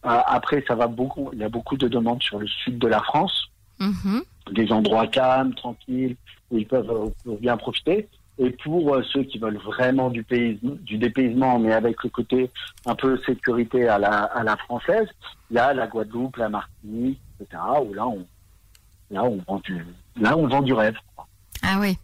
Euh, 0.06 0.18
après, 0.26 0.64
ça 0.68 0.74
va 0.74 0.86
beaucoup. 0.86 1.30
Il 1.32 1.38
y 1.38 1.44
a 1.44 1.48
beaucoup 1.48 1.76
de 1.76 1.88
demandes 1.88 2.22
sur 2.22 2.38
le 2.38 2.46
sud 2.46 2.78
de 2.78 2.86
la 2.88 3.00
France, 3.00 3.48
Mhm. 3.80 4.22
des 4.52 4.70
endroits 4.72 5.06
calmes, 5.06 5.54
tranquilles, 5.54 6.16
où 6.50 6.58
ils 6.58 6.66
peuvent 6.66 6.90
euh, 7.26 7.36
bien 7.40 7.56
profiter. 7.56 8.08
Et 8.42 8.50
pour 8.64 8.94
euh, 8.94 9.02
ceux 9.12 9.22
qui 9.24 9.38
veulent 9.38 9.58
vraiment 9.58 10.08
du, 10.08 10.22
pays, 10.22 10.58
du 10.62 10.96
dépaysement, 10.96 11.58
mais 11.58 11.74
avec 11.74 12.02
le 12.02 12.08
côté 12.08 12.50
un 12.86 12.94
peu 12.94 13.18
sécurité 13.26 13.86
à 13.86 13.98
la, 13.98 14.24
à 14.24 14.42
la 14.42 14.56
française, 14.56 15.08
il 15.50 15.56
y 15.56 15.58
a 15.58 15.74
la 15.74 15.86
Guadeloupe, 15.86 16.36
la 16.36 16.48
Martinique, 16.48 17.20
etc. 17.38 17.62
Où 17.84 17.92
là, 17.92 18.06
on, 18.06 18.26
là, 19.10 19.24
on 19.24 19.38
vend 19.46 19.60
du, 19.62 19.84
là, 20.18 20.38
on 20.38 20.46
vend 20.46 20.62
du 20.62 20.72
rêve. 20.72 20.96
Ah 21.62 21.76
oui. 21.80 21.98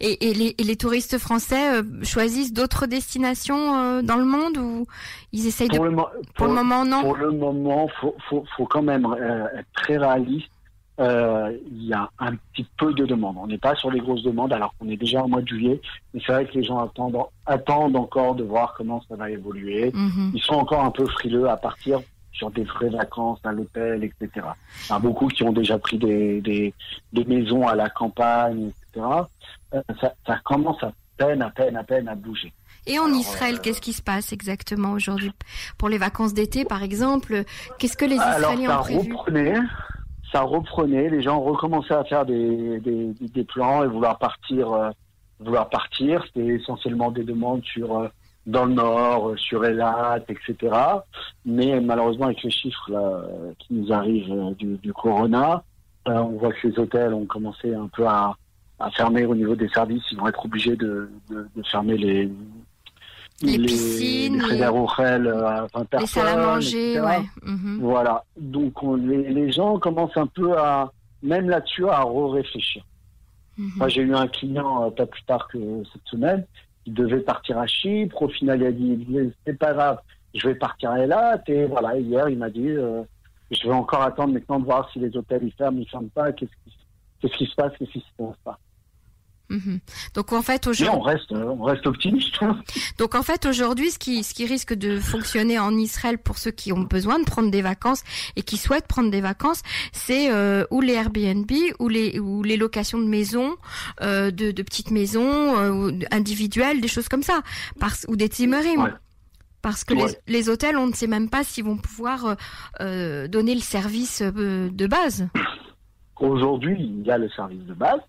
Et, 0.00 0.30
et, 0.30 0.32
les, 0.32 0.54
et 0.56 0.64
les 0.64 0.76
touristes 0.76 1.18
français 1.18 1.74
euh, 1.74 1.82
choisissent 2.04 2.54
d'autres 2.54 2.86
destinations 2.86 3.74
euh, 3.74 4.00
dans 4.00 4.16
le 4.16 4.24
monde 4.24 4.56
ou 4.56 4.86
ils 5.32 5.46
essayent 5.46 5.68
de... 5.68 5.76
Pour 5.76 5.84
le, 5.84 5.96
Pour 6.34 6.46
le 6.46 6.54
moment, 6.54 6.86
non? 6.86 7.02
Pour 7.02 7.16
le 7.16 7.32
moment, 7.32 7.86
faut, 8.00 8.16
faut, 8.30 8.46
faut 8.56 8.64
quand 8.64 8.82
même 8.82 9.06
être 9.54 9.68
très 9.74 9.98
réaliste. 9.98 10.50
Euh, 11.02 11.56
Il 11.70 11.84
y 11.86 11.92
a 11.92 12.08
un 12.18 12.34
petit 12.52 12.66
peu 12.78 12.92
de 12.94 13.04
demandes. 13.04 13.36
On 13.38 13.46
n'est 13.46 13.58
pas 13.58 13.74
sur 13.74 13.90
les 13.90 14.00
grosses 14.00 14.22
demandes 14.22 14.52
alors 14.52 14.74
qu'on 14.78 14.88
est 14.88 14.96
déjà 14.96 15.22
au 15.22 15.28
mois 15.28 15.42
de 15.42 15.48
juillet. 15.48 15.80
Mais 16.14 16.20
c'est 16.24 16.32
vrai 16.32 16.46
que 16.46 16.54
les 16.54 16.64
gens 16.64 16.78
attendent, 16.78 17.16
attendent 17.46 17.96
encore 17.96 18.34
de 18.34 18.44
voir 18.44 18.74
comment 18.76 19.02
ça 19.08 19.16
va 19.16 19.30
évoluer. 19.30 19.90
Mhm. 19.92 20.32
Ils 20.34 20.42
sont 20.42 20.54
encore 20.54 20.84
un 20.84 20.90
peu 20.90 21.06
frileux 21.06 21.48
à 21.48 21.56
partir 21.56 22.00
sur 22.32 22.50
des 22.50 22.64
vraies 22.64 22.88
vacances 22.88 23.40
à 23.44 23.52
l'hôtel, 23.52 24.04
etc. 24.04 24.28
Il 24.36 24.90
y 24.90 24.92
en 24.92 24.96
a 24.96 24.98
beaucoup 25.00 25.28
qui 25.28 25.42
ont 25.42 25.52
déjà 25.52 25.78
pris 25.78 25.98
des, 25.98 26.40
des, 26.40 26.72
des 27.12 27.24
maisons 27.24 27.66
à 27.68 27.74
la 27.74 27.90
campagne, 27.90 28.70
etc. 28.94 29.06
Euh, 29.74 29.82
ça, 30.00 30.14
ça 30.26 30.38
commence 30.44 30.82
à 30.82 30.92
peine, 31.18 31.42
à 31.42 31.50
peine, 31.50 31.76
à 31.76 31.84
peine 31.84 32.08
à 32.08 32.14
bouger. 32.14 32.52
Et 32.86 32.98
en 32.98 33.04
Alors, 33.04 33.16
Israël, 33.16 33.56
euh, 33.56 33.58
qu'est-ce 33.62 33.80
qui 33.80 33.92
se 33.92 34.02
passe 34.02 34.32
exactement 34.32 34.92
aujourd'hui? 34.92 35.30
Pour 35.78 35.88
les 35.88 35.98
vacances 35.98 36.34
d'été, 36.34 36.64
par 36.64 36.82
exemple, 36.82 37.44
qu'est-ce 37.78 37.96
que 37.96 38.04
les 38.06 38.18
Alors 38.18 38.38
Israéliens 38.54 38.68
ça 38.70 38.80
ont 38.80 38.82
prévu? 38.82 39.14
reprenait, 39.14 39.54
ça 40.32 40.42
reprenait, 40.42 41.10
les 41.10 41.22
gens 41.22 41.40
recommençaient 41.40 41.94
à 41.94 42.04
faire 42.04 42.24
des, 42.24 42.80
plans 43.46 43.84
et 43.84 43.86
vouloir 43.86 44.18
partir, 44.18 44.72
euh, 44.72 44.90
vouloir 45.40 45.68
partir. 45.68 46.24
C'était 46.26 46.46
essentiellement 46.46 47.10
des 47.10 47.22
demandes 47.22 47.62
sur 47.64 47.98
euh, 47.98 48.08
dans 48.46 48.64
le 48.64 48.72
nord, 48.72 49.30
euh, 49.30 49.36
sur 49.36 49.64
Elat, 49.64 50.20
etc. 50.28 50.74
Mais 51.44 51.80
malheureusement 51.80 52.26
avec 52.26 52.42
les 52.42 52.50
chiffres 52.50 52.90
qui 53.58 53.74
nous 53.74 53.92
arrivent 53.92 54.54
du, 54.58 54.92
corona, 54.92 55.62
on 56.06 56.38
voit 56.38 56.52
que 56.52 56.66
les 56.66 56.78
hôtels 56.78 57.14
ont 57.14 57.26
commencé 57.26 57.74
un 57.74 57.88
peu 57.88 58.06
à, 58.06 58.34
fermer 58.96 59.24
au 59.26 59.34
niveau 59.34 59.54
des 59.54 59.68
services. 59.68 60.02
Ils 60.10 60.18
vont 60.18 60.26
être 60.26 60.44
obligés 60.44 60.74
de 60.74 61.08
fermer 61.70 61.96
les 61.96 62.28
Les 63.42 63.58
piscines, 63.58 64.42
les, 64.50 64.56
les- 64.58 64.66
Rochelle, 64.66 65.26
euh, 65.26 65.46
à 65.46 65.66
20 65.74 65.80
Les 65.80 65.84
personnes, 65.86 66.06
salles 66.24 66.38
à 66.40 66.46
manger, 66.46 66.92
etc. 66.94 67.06
ouais. 67.06 67.50
Mhm. 67.50 67.78
Voilà. 67.80 68.24
Donc 68.36 68.82
on- 68.82 68.96
les, 68.96 69.30
les 69.32 69.52
gens 69.52 69.78
commencent 69.78 70.16
un 70.16 70.26
peu 70.26 70.56
à, 70.56 70.92
même 71.22 71.48
là-dessus, 71.48 71.88
à 71.88 72.04
réfléchir. 72.04 72.82
Mhm. 73.58 73.70
Moi, 73.76 73.88
j'ai 73.88 74.02
eu 74.02 74.14
un 74.14 74.28
client 74.28 74.84
euh, 74.86 74.90
pas 74.90 75.06
plus 75.06 75.22
tard 75.24 75.48
que 75.48 75.58
cette 75.92 76.06
semaine 76.06 76.44
qui 76.84 76.90
devait 76.90 77.20
partir 77.20 77.58
à 77.58 77.66
Chypre. 77.66 78.22
Au 78.22 78.28
final, 78.28 78.60
il 78.60 78.66
a 78.66 78.72
dit 78.72 79.06
c'est 79.46 79.58
pas 79.58 79.72
grave, 79.74 79.98
je 80.34 80.48
vais 80.48 80.54
partir 80.54 80.90
à 80.90 81.00
Elat. 81.00 81.40
Et 81.48 81.64
voilà, 81.66 81.96
hier, 81.98 82.28
il 82.28 82.38
m'a 82.38 82.50
dit 82.50 82.68
euh, 82.68 83.02
je 83.50 83.62
vais 83.68 83.74
encore 83.74 84.02
attendre 84.02 84.32
maintenant 84.32 84.58
de 84.58 84.64
voir 84.64 84.88
si 84.92 84.98
les 84.98 85.14
hôtels 85.16 85.42
ils 85.44 85.52
ferment, 85.52 85.78
ils 85.78 85.88
ferment 85.88 86.08
pas, 86.14 86.32
qu'est-ce 86.32 86.50
qui, 86.64 87.28
qui 87.38 87.46
se 87.46 87.54
passe, 87.54 87.72
qu'est-ce 87.78 87.90
qui 87.92 88.00
se 88.00 88.04
passe 88.16 88.36
pas? 88.44 88.58
Mhm. 89.52 89.80
Donc 90.14 90.32
en 90.32 90.40
fait 90.42 90.66
aujourd'hui, 90.66 90.98
on 90.98 91.02
reste, 91.02 91.30
euh, 91.32 91.44
on 91.44 91.62
reste 91.64 91.86
optimiste. 91.86 92.34
hein. 92.40 92.58
donc 92.98 93.14
en 93.14 93.22
fait 93.22 93.44
aujourd'hui, 93.46 93.90
ce 93.90 93.98
qui 93.98 94.24
ce 94.24 94.32
qui 94.34 94.46
risque 94.46 94.72
de 94.72 94.98
fonctionner 94.98 95.58
en 95.58 95.76
Israël 95.76 96.16
pour 96.18 96.38
ceux 96.38 96.50
qui 96.50 96.72
ont 96.72 96.80
besoin 96.82 97.18
de 97.18 97.24
prendre 97.24 97.50
des 97.50 97.60
vacances 97.62 98.02
et 98.36 98.42
qui 98.42 98.56
souhaitent 98.56 98.86
prendre 98.88 99.10
des 99.10 99.20
vacances, 99.20 99.62
c'est 99.92 100.30
euh, 100.32 100.64
ou 100.70 100.80
les 100.80 100.94
Airbnb 100.94 101.50
ou 101.78 101.88
les 101.88 102.18
ou 102.18 102.42
les 102.42 102.56
locations 102.56 102.98
de 102.98 103.04
maisons, 103.06 103.56
euh, 104.00 104.30
de, 104.30 104.52
de 104.52 104.62
petites 104.62 104.90
maisons 104.90 105.58
euh, 105.58 105.92
individuelles, 106.10 106.80
des 106.80 106.88
choses 106.88 107.08
comme 107.08 107.22
ça, 107.22 107.42
parce 107.78 108.06
ou 108.08 108.16
des 108.16 108.28
Zimmerim. 108.28 108.82
Ouais. 108.84 108.90
Parce 109.60 109.84
que 109.84 109.94
Ouais. 109.94 110.16
les, 110.26 110.32
les 110.32 110.48
hôtels, 110.48 110.76
on 110.76 110.88
ne 110.88 110.92
sait 110.94 111.06
même 111.06 111.28
pas 111.30 111.44
s'ils 111.44 111.62
vont 111.64 111.76
pouvoir 111.76 112.36
donner 112.80 113.54
le 113.54 113.60
service 113.60 114.22
de 114.22 114.86
base. 114.88 115.28
Aujourd'hui, 116.18 116.76
il 116.78 117.06
y 117.06 117.10
a 117.10 117.18
le 117.18 117.28
service 117.30 117.64
de 117.66 117.74
base, 117.74 118.00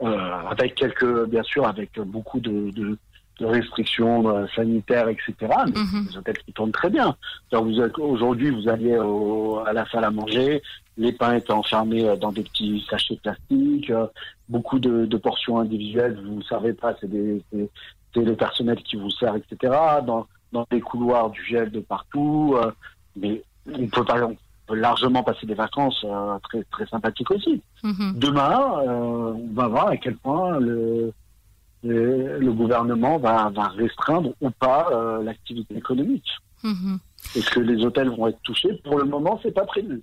avec 0.00 0.74
quelques, 0.74 1.26
bien 1.26 1.42
sûr, 1.42 1.66
avec 1.66 1.98
beaucoup 2.00 2.40
de, 2.40 2.70
de, 2.70 2.96
de 3.40 3.46
restrictions 3.46 4.28
euh, 4.28 4.46
sanitaires, 4.54 5.08
etc. 5.08 5.34
Mais 5.40 5.80
Mhm. 5.80 6.06
des 6.08 6.16
hôtels 6.18 6.38
qui 6.38 6.52
tournent 6.52 6.72
très 6.72 6.90
bien. 6.90 7.16
C'est-à-dire, 7.50 7.68
Vous 7.68 7.80
êtes- 7.80 7.98
aujourd'hui, 7.98 8.50
vous 8.50 8.68
alliez 8.68 8.96
au- 8.98 9.58
à 9.66 9.72
la 9.72 9.86
salle 9.90 10.04
à 10.04 10.10
manger, 10.10 10.62
les 10.96 11.12
pains 11.12 11.34
étaient 11.34 11.52
enfermés 11.52 12.08
euh, 12.08 12.16
dans 12.16 12.32
des 12.32 12.42
petits 12.42 12.84
sachets 12.90 13.16
plastiques, 13.22 13.90
euh, 13.90 14.06
beaucoup 14.48 14.78
de, 14.78 15.04
de 15.06 15.16
portions 15.16 15.58
individuelles, 15.58 16.18
vous 16.24 16.36
ne 16.36 16.42
savez 16.42 16.72
pas, 16.72 16.94
c'est 17.00 17.10
des- 17.10 17.42
c'est 17.52 17.68
c'est 18.14 18.24
le 18.24 18.34
personnel 18.34 18.76
qui 18.82 18.96
vous 18.96 19.10
sert, 19.10 19.34
etc. 19.36 19.72
Dans, 20.06 20.26
dans 20.50 20.66
les 20.72 20.80
couloirs, 20.80 21.28
du 21.30 21.44
gel 21.44 21.70
de 21.70 21.80
partout. 21.80 22.54
euh, 22.56 22.70
mais 23.16 23.42
on 23.70 23.86
peut, 23.86 24.02
pas, 24.02 24.24
on 24.24 24.34
peut 24.68 24.74
largement 24.76 25.22
passer 25.24 25.46
des 25.46 25.54
vacances 25.54 26.04
euh, 26.04 26.38
très, 26.48 26.62
très 26.70 26.86
sympathiques 26.86 27.30
aussi. 27.30 27.62
Mhm. 27.82 28.12
Demain, 28.16 28.60
euh, 28.86 29.32
on 29.34 29.52
va 29.54 29.66
voir 29.68 29.88
à 29.88 29.96
quel 29.96 30.16
point 30.16 30.58
le, 30.60 31.12
le, 31.82 32.38
le 32.38 32.52
gouvernement 32.52 33.18
va, 33.18 33.50
va 33.54 33.68
restreindre 33.68 34.30
ou 34.40 34.50
pas 34.50 34.88
euh, 34.92 35.22
l'activité 35.22 35.76
économique. 35.76 36.28
Mhm. 36.62 36.98
Est-ce 37.36 37.50
que 37.50 37.60
les 37.60 37.84
hôtels 37.84 38.10
vont 38.10 38.26
être 38.28 38.40
touchés? 38.42 38.72
Pour 38.84 38.98
le 38.98 39.04
moment, 39.04 39.40
c'est 39.42 39.52
pas 39.54 39.64
prévu. 39.64 40.02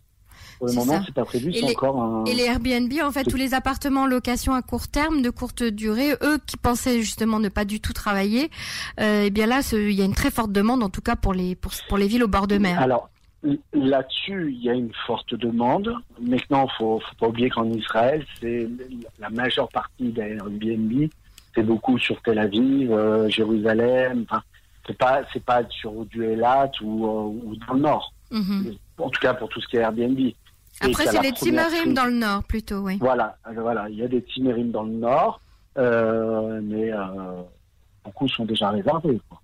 Pour 0.57 0.67
le 0.67 0.73
moment, 0.73 1.01
c'est 1.05 1.13
pas 1.13 1.25
prévu. 1.25 1.49
Et 1.49 1.61
les- 1.61 1.71
encore 1.71 2.01
un. 2.01 2.23
Et 2.25 2.33
les 2.33 2.45
Airbnb, 2.45 2.91
en 3.03 3.11
fait, 3.11 3.25
tous 3.25 3.35
les 3.35 3.53
appartements 3.53 4.03
en 4.03 4.07
location 4.07 4.53
à 4.53 4.61
court 4.61 4.87
terme, 4.87 5.21
de 5.21 5.29
courte 5.29 5.63
durée, 5.63 6.13
eux 6.23 6.37
qui 6.47 6.55
pensaient 6.55 6.99
justement 7.01 7.39
ne 7.39 7.49
pas 7.49 7.65
du 7.65 7.81
tout 7.81 7.91
travailler, 7.93 8.49
euh, 9.01 9.23
eh 9.25 9.31
bien 9.31 9.47
là, 9.47 9.59
il 9.73 9.91
y 9.91 10.01
a 10.01 10.05
une 10.05 10.13
très 10.13 10.31
forte 10.31 10.53
demande, 10.53 10.81
en 10.81 10.89
tout 10.89 11.01
cas 11.01 11.17
pour 11.17 11.33
les 11.33 11.55
pour, 11.55 11.71
pour 11.89 11.97
les 11.97 12.07
villes 12.07 12.23
au 12.23 12.29
bord 12.29 12.47
de 12.47 12.57
mer. 12.57 12.79
Alors 12.81 13.09
là-dessus, 13.73 14.51
il 14.51 14.63
y 14.63 14.69
a 14.69 14.73
une 14.73 14.91
forte 15.05 15.35
demande. 15.35 15.93
Maintenant, 16.21 16.67
faut, 16.77 16.99
faut 16.99 17.15
pas 17.19 17.27
oublier 17.27 17.49
qu'en 17.49 17.69
Israël, 17.71 18.25
c'est 18.39 18.67
la 19.19 19.29
majeure 19.29 19.69
partie 19.69 20.09
des 20.11 20.21
Airbnb, 20.37 21.09
c'est 21.53 21.63
beaucoup 21.63 21.97
sur 21.99 22.21
Tel 22.21 22.39
Aviv, 22.39 22.91
euh, 22.91 23.29
Jérusalem. 23.29 24.25
Enfin, 24.29 24.41
c'est 24.87 24.97
pas 24.97 25.21
c'est 25.31 25.43
pas 25.43 25.61
sur 25.69 26.05
du 26.05 26.23
Elat 26.23 26.71
ou, 26.81 27.05
euh, 27.05 27.47
ou 27.47 27.55
dans 27.67 27.73
le 27.73 27.79
nord. 27.81 28.13
Mhm. 28.31 28.75
En 28.97 29.09
tout 29.09 29.19
cas, 29.21 29.33
pour 29.33 29.49
tout 29.49 29.61
ce 29.61 29.67
qui 29.67 29.77
est 29.77 29.81
Airbnb. 29.81 30.19
Après, 30.81 31.05
c'est 31.05 31.21
les 31.21 31.31
crise- 31.31 31.93
dans 31.93 32.05
le 32.05 32.11
nord, 32.11 32.43
plutôt, 32.43 32.79
oui. 32.79 32.97
Voilà, 32.99 33.37
euh, 33.47 33.53
voilà, 33.61 33.87
il 33.89 33.95
y 33.95 34.03
a 34.03 34.07
des 34.07 34.21
Timérim 34.21 34.71
dans 34.71 34.83
le 34.83 34.91
nord, 34.93 35.39
euh, 35.77 36.59
mais 36.63 36.91
beaucoup 38.03 38.27
sont 38.27 38.45
déjà 38.45 38.69
réservés. 38.71 39.19
quoi. 39.29 39.39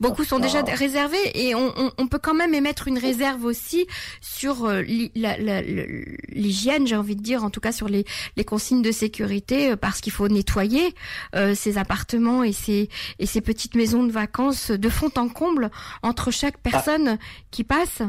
Beaucoup 0.00 0.24
sont 0.24 0.38
déjà 0.38 0.62
Ah. 0.66 0.74
réservés 0.74 1.16
et 1.34 1.54
on, 1.54 1.72
on, 1.76 1.90
on 1.98 2.06
peut 2.08 2.18
quand 2.18 2.34
même 2.34 2.54
émettre 2.54 2.88
une 2.88 2.98
réserve 2.98 3.44
aussi 3.44 3.86
sur 4.20 4.64
euh, 4.64 4.82
l'hygiène, 4.82 6.86
j'ai 6.86 6.96
envie 6.96 7.16
de 7.16 7.22
dire, 7.22 7.44
en 7.44 7.50
tout 7.50 7.60
cas 7.60 7.72
sur 7.72 7.88
les, 7.88 8.04
les 8.36 8.44
consignes 8.44 8.82
de 8.82 8.92
sécurité, 8.92 9.72
euh, 9.72 9.76
parce 9.76 10.00
qu'il 10.00 10.12
faut 10.12 10.28
nettoyer 10.28 10.94
euh, 11.34 11.54
ces 11.54 11.78
appartements 11.78 12.42
et 12.42 12.52
ces, 12.52 12.88
et 13.18 13.26
ces 13.26 13.40
petites 13.40 13.74
maisons 13.74 14.04
de 14.04 14.12
vacances 14.12 14.70
de 14.70 14.88
fond 14.88 15.10
en 15.16 15.28
comble 15.28 15.70
entre 16.02 16.30
chaque 16.30 16.58
personne 16.58 17.18
qui 17.50 17.64
passe. 17.64 18.02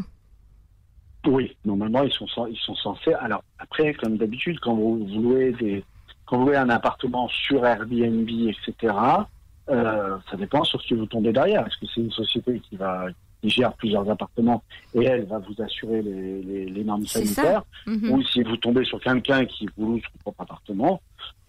Oui, 1.26 1.58
normalement 1.66 2.04
ils 2.04 2.14
sont 2.14 2.28
ils 2.48 2.58
sont 2.60 2.76
censés. 2.76 3.14
Alors 3.14 3.44
après, 3.60 3.94
comme 3.96 4.18
d'habitude, 4.18 4.60
quand 4.62 4.76
vous, 4.76 5.00
vous 5.06 5.22
louez 5.22 5.52
des 5.60 5.84
quand 6.26 6.38
vous 6.38 6.46
louez 6.48 6.58
un 6.58 6.70
appartement 6.70 7.28
sur 7.30 7.66
Airbnb, 7.66 8.30
etc. 8.30 8.94
Euh, 9.70 10.18
ça 10.30 10.38
dépend 10.38 10.64
sur 10.64 10.82
ce 10.82 10.88
que 10.90 10.96
vous 10.96 11.06
tombez 11.06 11.34
derrière. 11.34 11.66
Est-ce 11.68 11.78
que 11.78 11.86
c'est 11.94 12.02
une 12.02 12.12
société 12.12 12.60
qui 12.70 12.76
va 12.78 13.08
qui 13.42 13.52
gère 13.52 13.74
plusieurs 13.74 14.10
appartements 14.10 14.64
et 14.96 15.04
elle 15.06 15.26
va 15.26 15.38
vous 15.38 15.62
assurer 15.62 16.02
les, 16.02 16.42
les, 16.42 16.66
les 16.66 16.84
normes 16.84 17.06
sanitaires 17.06 17.64
Mhm. 17.86 18.10
ou 18.12 18.24
si 18.24 18.42
vous 18.42 18.58
tombez 18.58 18.84
sur 18.84 19.00
quelqu'un 19.00 19.46
qui 19.46 19.68
vous 19.78 19.92
loue 19.94 20.00
son 20.00 20.18
propre 20.24 20.42
appartement, 20.42 21.02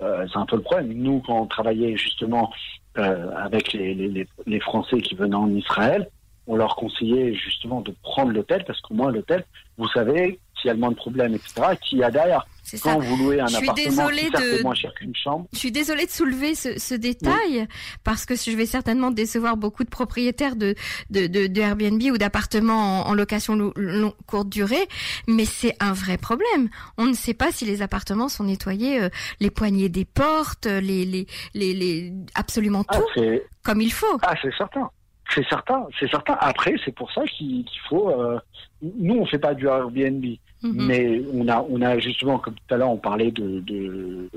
euh, 0.03 0.27
c'est 0.31 0.39
un 0.39 0.45
peu 0.45 0.57
le 0.57 0.63
problème. 0.63 0.93
Nous, 0.93 1.21
quand 1.27 1.41
on 1.41 1.47
travaillait 1.47 1.97
justement 1.97 2.53
euh, 2.99 3.31
avec 3.37 3.73
les, 3.73 3.95
les, 3.95 4.09
les, 4.09 4.29
les 4.47 4.61
Français 4.61 5.01
qui 5.01 5.15
venaient 5.15 5.35
en 5.35 5.49
Israël, 5.55 6.11
on 6.47 6.57
leur 6.57 6.77
conseillait 6.77 7.33
justement 7.35 7.81
de 7.81 7.95
prendre 8.03 8.33
l'hôtel 8.33 8.65
parce 8.67 8.81
qu'au 8.83 8.93
moins 8.95 9.11
l'hôtel, 9.11 9.45
vous 9.79 9.89
savez 9.89 10.39
s'il 10.61 10.69
y 10.69 10.71
a 10.71 10.75
le 10.75 10.81
moins 10.81 10.91
de 10.91 10.97
problèmes, 10.97 11.35
etc., 11.35 11.77
qu'il 11.83 11.99
y 11.99 12.05
a 12.05 12.11
derrière. 12.11 12.47
Quand 12.83 12.99
vous 12.99 13.17
louez 13.17 13.41
un 13.41 13.47
Je 13.47 13.57
suis 13.57 13.65
appartement 13.71 14.09
qui 14.09 14.31
de- 14.59 14.63
moins 14.63 14.75
cher 14.75 14.93
qu'une 14.93 15.17
chambre, 15.17 15.47
Je 15.55 15.59
suis 15.59 15.73
désolée 15.73 16.05
de 16.05 16.11
soulever 16.11 16.55
ce, 16.55 16.79
ce 16.79 16.95
détail 16.95 17.67
parce 18.05 18.27
que 18.27 18.35
je 18.37 18.51
vais 18.55 18.67
certainement 18.67 19.11
décevoir 19.11 19.57
beaucoup 19.57 19.85
de 19.85 19.89
propriétaires 19.89 20.55
de, 20.55 20.75
de, 21.09 21.27
de, 21.29 21.47
de 21.47 21.61
Airbnb 21.63 22.03
ou 22.13 22.19
d'appartements 22.19 23.07
en, 23.07 23.09
en 23.11 23.15
location 23.15 23.57
lo- 23.57 23.73
long- 23.77 24.13
courte 24.27 24.51
durée, 24.51 24.87
mais 25.27 25.47
c'est 25.47 25.77
un 25.81 25.95
vrai 25.95 26.19
problème. 26.19 26.69
On 26.99 27.07
ne 27.07 27.15
sait 27.15 27.33
pas 27.33 27.53
si 27.53 27.65
les 27.65 27.81
appartements 27.81 28.29
sont 28.29 28.45
nettoyés, 28.45 29.01
euh, 29.01 29.09
les 29.41 29.51
poignées 29.51 29.89
des 29.89 30.05
portes, 30.05 30.67
les, 30.67 31.07
les, 31.07 31.27
les, 31.55 31.73
les 31.73 32.13
absolument 32.35 32.85
ah, 32.89 32.99
tout 32.99 33.23
comme 33.65 33.81
il 33.81 33.93
faut. 33.95 34.19
ah, 34.21 34.35
c'est 34.43 34.53
certain. 34.59 34.91
C'est 35.35 35.47
certain, 35.49 35.87
c'est 35.99 36.11
certain. 36.11 36.37
Après, 36.41 36.75
c'est 36.85 36.95
pour 36.95 37.11
ça 37.13 37.23
qu'il 37.27 37.65
faut. 37.89 38.11
euh, 38.11 38.39
nous, 38.83 39.15
on 39.17 39.27
fait 39.27 39.39
pas 39.39 39.55
du 39.55 39.67
Airbnb, 39.67 40.25
Mhm. 40.63 40.87
mais 40.87 41.23
on 41.33 41.49
a, 41.49 41.65
on 41.69 41.81
a 41.83 41.99
justement, 41.99 42.39
comme 42.39 42.55
tout 42.55 42.75
à 42.75 42.79
l'heure, 42.79 42.91
on 42.91 42.97
parlait 42.97 43.31
de, 43.31 43.61
de, 43.61 44.29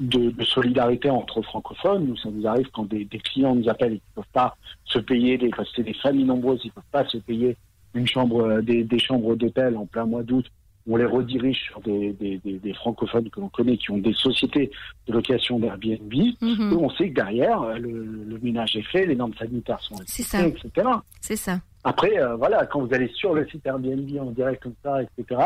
de, 0.00 0.30
de 0.30 0.44
solidarité 0.44 1.10
entre 1.10 1.42
francophones. 1.42 2.06
Nous, 2.06 2.16
ça 2.16 2.30
nous 2.30 2.46
arrive 2.46 2.68
quand 2.72 2.88
des, 2.88 3.04
des 3.04 3.18
clients 3.18 3.54
nous 3.54 3.68
appellent 3.68 3.94
et 3.94 3.98
qu'ils 3.98 4.14
peuvent 4.14 4.24
pas 4.32 4.56
se 4.84 4.98
payer, 4.98 5.36
des, 5.38 5.50
parce 5.50 5.68
que 5.70 5.76
c'est 5.76 5.82
des 5.82 5.94
familles 5.94 6.24
nombreuses, 6.24 6.60
ils 6.64 6.72
peuvent 6.72 6.84
pas 6.90 7.04
se 7.06 7.18
payer 7.18 7.56
une 7.94 8.06
chambre, 8.06 8.42
euh, 8.42 8.62
des, 8.62 8.84
des 8.84 8.98
chambres 8.98 9.36
d'hôtel 9.36 9.76
en 9.76 9.86
plein 9.86 10.06
mois 10.06 10.22
d'août. 10.22 10.46
On 10.86 10.96
les 10.96 11.06
redirige 11.06 11.62
sur 11.62 11.80
des, 11.80 12.12
des, 12.12 12.74
francophones 12.74 13.30
que 13.30 13.40
l'on 13.40 13.48
connaît 13.48 13.78
qui 13.78 13.90
ont 13.90 13.96
des 13.96 14.12
sociétés 14.12 14.70
de 15.06 15.14
location 15.14 15.58
d'Airbnb. 15.58 16.12
Et 16.12 16.36
on 16.76 16.90
sait 16.90 17.08
que 17.08 17.14
derrière, 17.14 17.78
le, 17.78 18.04
le 18.04 18.38
ménage 18.42 18.76
est 18.76 18.82
fait, 18.82 19.06
les 19.06 19.16
normes 19.16 19.32
sanitaires 19.38 19.80
sont 19.80 19.94
respectées, 19.94 20.48
etc. 20.48 20.88
c'est 21.22 21.36
ça. 21.36 21.58
Après, 21.84 22.18
euh, 22.18 22.36
voilà, 22.36 22.64
quand 22.66 22.80
vous 22.80 22.94
allez 22.94 23.08
sur 23.14 23.34
le 23.34 23.46
site 23.48 23.66
Airbnb 23.66 24.08
en 24.18 24.30
direct 24.30 24.62
comme 24.62 24.74
ça, 24.82 25.02
etc., 25.02 25.40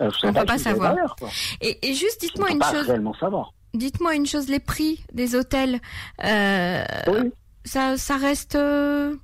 euh, 0.00 0.08
On 0.08 0.10
savez 0.10 0.40
peut 0.40 0.46
pas 0.46 0.58
savoir. 0.58 0.94
derrière. 0.94 1.16
Et, 1.60 1.78
et 1.88 1.94
juste 1.94 2.20
dites-moi 2.20 2.50
une 2.50 2.58
pas 2.58 2.72
chose, 2.72 2.86
réellement 2.86 3.14
savoir. 3.14 3.52
dites-moi 3.74 4.14
une 4.16 4.26
chose, 4.26 4.48
les 4.48 4.60
prix 4.60 5.04
des 5.12 5.34
hôtels, 5.36 5.78
euh, 6.24 6.84
Oui. 7.06 7.30
ça, 7.64 7.96
ça 7.96 8.16
reste 8.16 8.56
euh, 8.56 9.14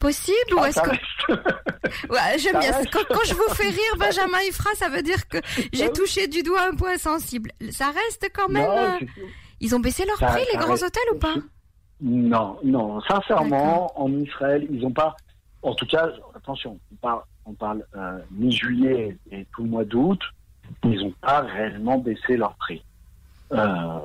possible 0.00 0.54
ou 0.54 0.58
Ah, 0.60 0.68
est-ce 0.68 0.80
ça 0.80 0.82
que 0.82 0.90
reste- 0.90 1.10
Ouais, 2.10 2.38
j'aime 2.38 2.58
bien. 2.58 2.72
Quand, 2.92 3.04
quand 3.08 3.24
je 3.26 3.34
vous 3.34 3.48
fais 3.54 3.68
rire, 3.68 3.96
Benjamin 3.98 4.40
Ifra, 4.48 4.70
ça 4.76 4.88
veut 4.88 5.02
dire 5.02 5.28
que 5.28 5.38
j'ai 5.72 5.92
touché 5.92 6.26
du 6.26 6.42
doigt 6.42 6.62
un 6.70 6.74
point 6.74 6.98
sensible. 6.98 7.52
Ça 7.70 7.86
reste 7.86 8.28
quand 8.34 8.48
même. 8.48 8.64
Non, 8.66 8.76
euh, 8.78 8.98
Ils 9.60 9.74
ont 9.76 9.80
baissé 9.80 10.04
leur 10.04 10.16
Ça- 10.18 10.26
prix, 10.28 10.42
les 10.52 10.58
grands 10.58 10.72
reste- 10.72 10.84
hôtels 10.84 11.02
ou 11.14 11.18
pas? 11.18 11.34
Non, 12.00 12.58
non. 12.64 13.00
Sincèrement, 13.02 13.92
en 14.00 14.10
Israël, 14.18 14.66
ils 14.70 14.80
n'ont 14.80 14.90
pas. 14.92 15.14
En 15.62 15.74
tout 15.74 15.86
cas, 15.86 16.08
attention, 16.34 16.78
on 16.92 16.96
parle, 16.96 17.22
on 17.46 17.52
parle 17.52 17.84
euh, 17.96 18.18
mi-juillet 18.32 19.16
et 19.30 19.46
tout 19.52 19.62
le 19.62 19.68
mois 19.68 19.84
d'août, 19.84 20.20
ils 20.84 21.00
n'ont 21.00 21.14
pas 21.20 21.40
réellement 21.40 21.98
baissé 21.98 22.36
leur 22.36 22.54
prix. 22.54 22.82
Euh, 23.52 23.98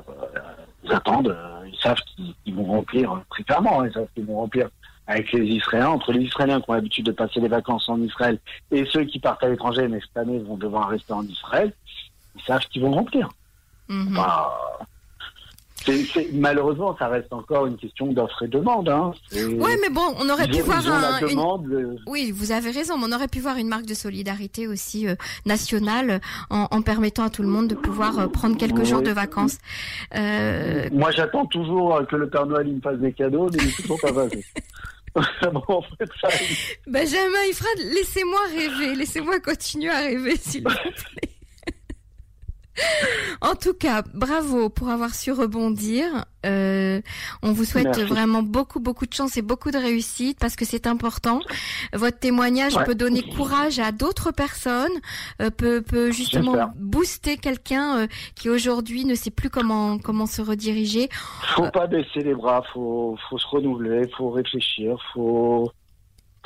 ils 0.84 0.92
attendent, 0.92 1.30
euh, 1.30 1.68
ils 1.68 1.80
savent 1.80 2.00
qu'ils 2.46 2.56
vont 2.56 2.66
remplir 2.66 3.22
très 3.30 3.44
clairement. 3.44 3.82
hein, 3.82 3.88
ils 3.88 3.94
savent 3.94 4.08
qu'ils 4.14 4.26
vont 4.26 4.38
remplir 4.38 4.70
avec 5.08 5.32
les 5.32 5.46
Israéliens, 5.46 5.90
entre 5.90 6.12
les 6.12 6.22
Israéliens 6.22 6.60
qui 6.60 6.70
ont 6.70 6.74
l'habitude 6.74 7.06
de 7.06 7.12
passer 7.12 7.40
les 7.40 7.48
vacances 7.48 7.88
en 7.88 8.02
Israël 8.02 8.40
et 8.72 8.86
ceux 8.92 9.06
qui 9.06 9.20
partent 9.20 9.44
à 9.44 9.50
l'étranger, 9.50 9.88
mais 9.88 10.02
cette 10.02 10.18
année 10.18 10.38
vont 10.40 10.58
devoir 10.58 10.90
rester 10.90 11.14
en 11.14 11.24
Israël. 11.24 11.74
Ils 12.36 12.42
savent 12.42 12.66
qu'ils 12.68 12.82
vont 12.82 12.92
remplir. 12.92 13.30
Mhm. 13.88 14.16
Bah, 14.16 14.52
malheureusement, 16.34 16.96
ça 16.98 17.08
reste 17.08 17.32
encore 17.32 17.66
une 17.66 17.78
question 17.78 18.08
d'offre 18.08 18.44
et 18.44 18.48
demande. 18.48 18.90
Hein. 18.90 19.14
Ouais, 19.34 19.78
mais 19.82 19.90
bon, 19.90 20.02
on 20.20 20.30
aurait 20.30 20.48
pu 20.48 20.62
ont- 20.62 20.66
voir 20.66 20.88
un. 20.88 21.20
une- 21.28 21.40
euh, 21.74 21.96
Oui, 22.08 22.32
vous 22.32 22.52
avez 22.52 22.72
raison, 22.72 22.98
mais 22.98 23.06
on 23.08 23.12
aurait 23.16 23.28
pu 23.28 23.40
voir 23.40 23.58
une 23.58 23.68
marque 23.68 23.86
de 23.86 23.94
solidarité 23.94 24.68
aussi 24.68 25.08
euh, 25.08 25.16
nationale 25.46 26.22
en, 26.50 26.68
en 26.72 26.82
permettant 26.82 27.24
à 27.24 27.30
tout 27.30 27.42
le 27.42 27.48
monde 27.50 27.68
de 27.68 27.76
pouvoir 27.76 28.20
euh, 28.20 28.28
prendre 28.28 28.58
quelques 28.58 28.80
Oui. 28.80 28.86
jours 28.86 29.02
de 29.02 29.12
vacances. 29.12 29.58
Euh, 30.16 30.88
Moi, 30.92 31.12
j'attends 31.12 31.46
toujours 31.46 32.02
que 32.08 32.16
le 32.16 32.30
Père 32.30 32.46
Noël 32.46 32.68
il 32.68 32.76
me 32.76 32.82
fasse 32.82 32.98
des 33.00 33.14
cadeaux, 33.14 33.50
mais 33.52 33.58
il 33.62 33.70
est 33.70 33.82
toujours 33.82 34.00
pas 34.02 34.14
passé. 34.14 34.46
Benjamin 36.88 37.44
Ifra, 37.50 37.68
laissez-moi 37.78 38.40
rêver, 38.56 38.96
laissez-moi 38.96 39.40
continuer 39.40 39.90
à 39.90 40.00
rêver, 40.02 40.36
s'il 40.38 40.64
vous 40.64 40.70
plaît. 40.70 41.30
En 43.42 43.56
tout 43.56 43.74
cas, 43.74 44.04
bravo 44.14 44.70
pour 44.70 44.90
avoir 44.90 45.14
su 45.14 45.32
rebondir. 45.32 46.26
Euh, 46.46 47.02
on 47.44 47.52
vous 47.52 47.66
souhaite 47.66 47.86
Merci. 47.86 48.04
vraiment 48.04 48.42
beaucoup, 48.42 48.80
beaucoup 48.80 49.06
de 49.06 49.14
chance 49.14 49.38
et 49.38 49.42
beaucoup 49.42 49.72
de 49.72 49.78
réussite 49.78 50.40
parce 50.40 50.56
que 50.56 50.66
c'est 50.66 50.88
important. 50.88 51.42
Votre 51.94 52.20
témoignage 52.20 52.76
Ouais. 52.76 52.84
peut 52.84 52.96
donner 52.96 53.24
courage 53.24 53.80
à 53.80 53.92
d'autres 53.92 54.32
personnes, 54.32 54.92
euh, 55.42 55.50
peut, 55.50 55.82
peut 55.82 56.12
justement 56.12 56.72
booster 56.76 57.38
quelqu'un 57.38 58.00
euh, 58.00 58.08
qui 58.36 58.50
aujourd'hui 58.50 59.06
ne 59.06 59.16
sait 59.16 59.32
plus 59.32 59.50
comment 59.50 59.98
comment 59.98 60.26
se 60.26 60.42
rediriger. 60.42 61.10
faut 61.56 61.70
pas 61.72 61.88
baisser 61.88 62.20
les 62.22 62.36
bras, 62.36 62.64
faut, 62.74 63.18
faut 63.30 63.38
se 63.38 63.48
renouveler, 63.48 64.08
faut 64.18 64.30
réfléchir, 64.30 64.98
faut. 65.14 65.72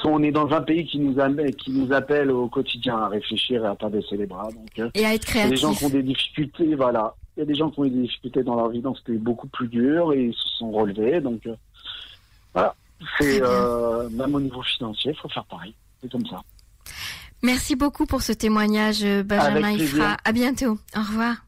On 0.03 0.23
est 0.23 0.31
dans 0.31 0.49
un 0.51 0.61
pays 0.61 0.85
qui 0.85 0.99
nous, 0.99 1.19
amène, 1.19 1.53
qui 1.55 1.71
nous 1.71 1.93
appelle 1.93 2.31
au 2.31 2.47
quotidien 2.47 2.97
à 2.97 3.07
réfléchir 3.07 3.63
et 3.63 3.67
à 3.67 3.75
pas 3.75 3.89
baisser 3.89 4.17
les 4.17 4.25
bras. 4.25 4.49
Donc, 4.51 4.79
euh, 4.79 4.89
Et 4.93 5.05
à 5.05 5.13
être 5.13 5.35
il 5.35 5.37
y 5.37 5.41
a 5.41 5.49
des 5.49 5.55
gens 5.55 5.73
créatif. 5.73 5.79
qui 5.79 5.85
ont 5.85 5.97
des 5.99 6.03
difficultés, 6.03 6.75
voilà. 6.75 7.15
Il 7.37 7.41
y 7.41 7.43
a 7.43 7.45
des 7.45 7.55
gens 7.55 7.69
qui 7.69 7.79
ont 7.79 7.85
eu 7.85 7.89
des 7.89 8.01
difficultés 8.01 8.43
dans 8.43 8.55
leur 8.55 8.69
vie, 8.69 8.81
donc 8.81 8.97
c'était 8.97 9.17
beaucoup 9.17 9.47
plus 9.47 9.67
dur 9.67 10.13
et 10.13 10.25
ils 10.25 10.33
se 10.33 10.47
sont 10.57 10.71
relevés. 10.71 11.21
Donc, 11.21 11.45
euh, 11.45 11.55
voilà. 12.53 12.75
C'est 13.19 13.41
euh, 13.41 14.09
même 14.09 14.35
au 14.35 14.39
niveau 14.39 14.61
financier, 14.63 15.11
il 15.11 15.17
faut 15.19 15.29
faire 15.29 15.45
pareil. 15.45 15.73
C'est 16.01 16.11
comme 16.11 16.25
ça. 16.25 16.41
Merci 17.43 17.75
beaucoup 17.75 18.05
pour 18.05 18.21
ce 18.21 18.31
témoignage, 18.33 19.03
Benjamin. 19.23 19.71
Ifra. 19.71 20.17
À 20.23 20.31
bientôt. 20.31 20.77
Au 20.95 20.99
revoir. 20.99 21.43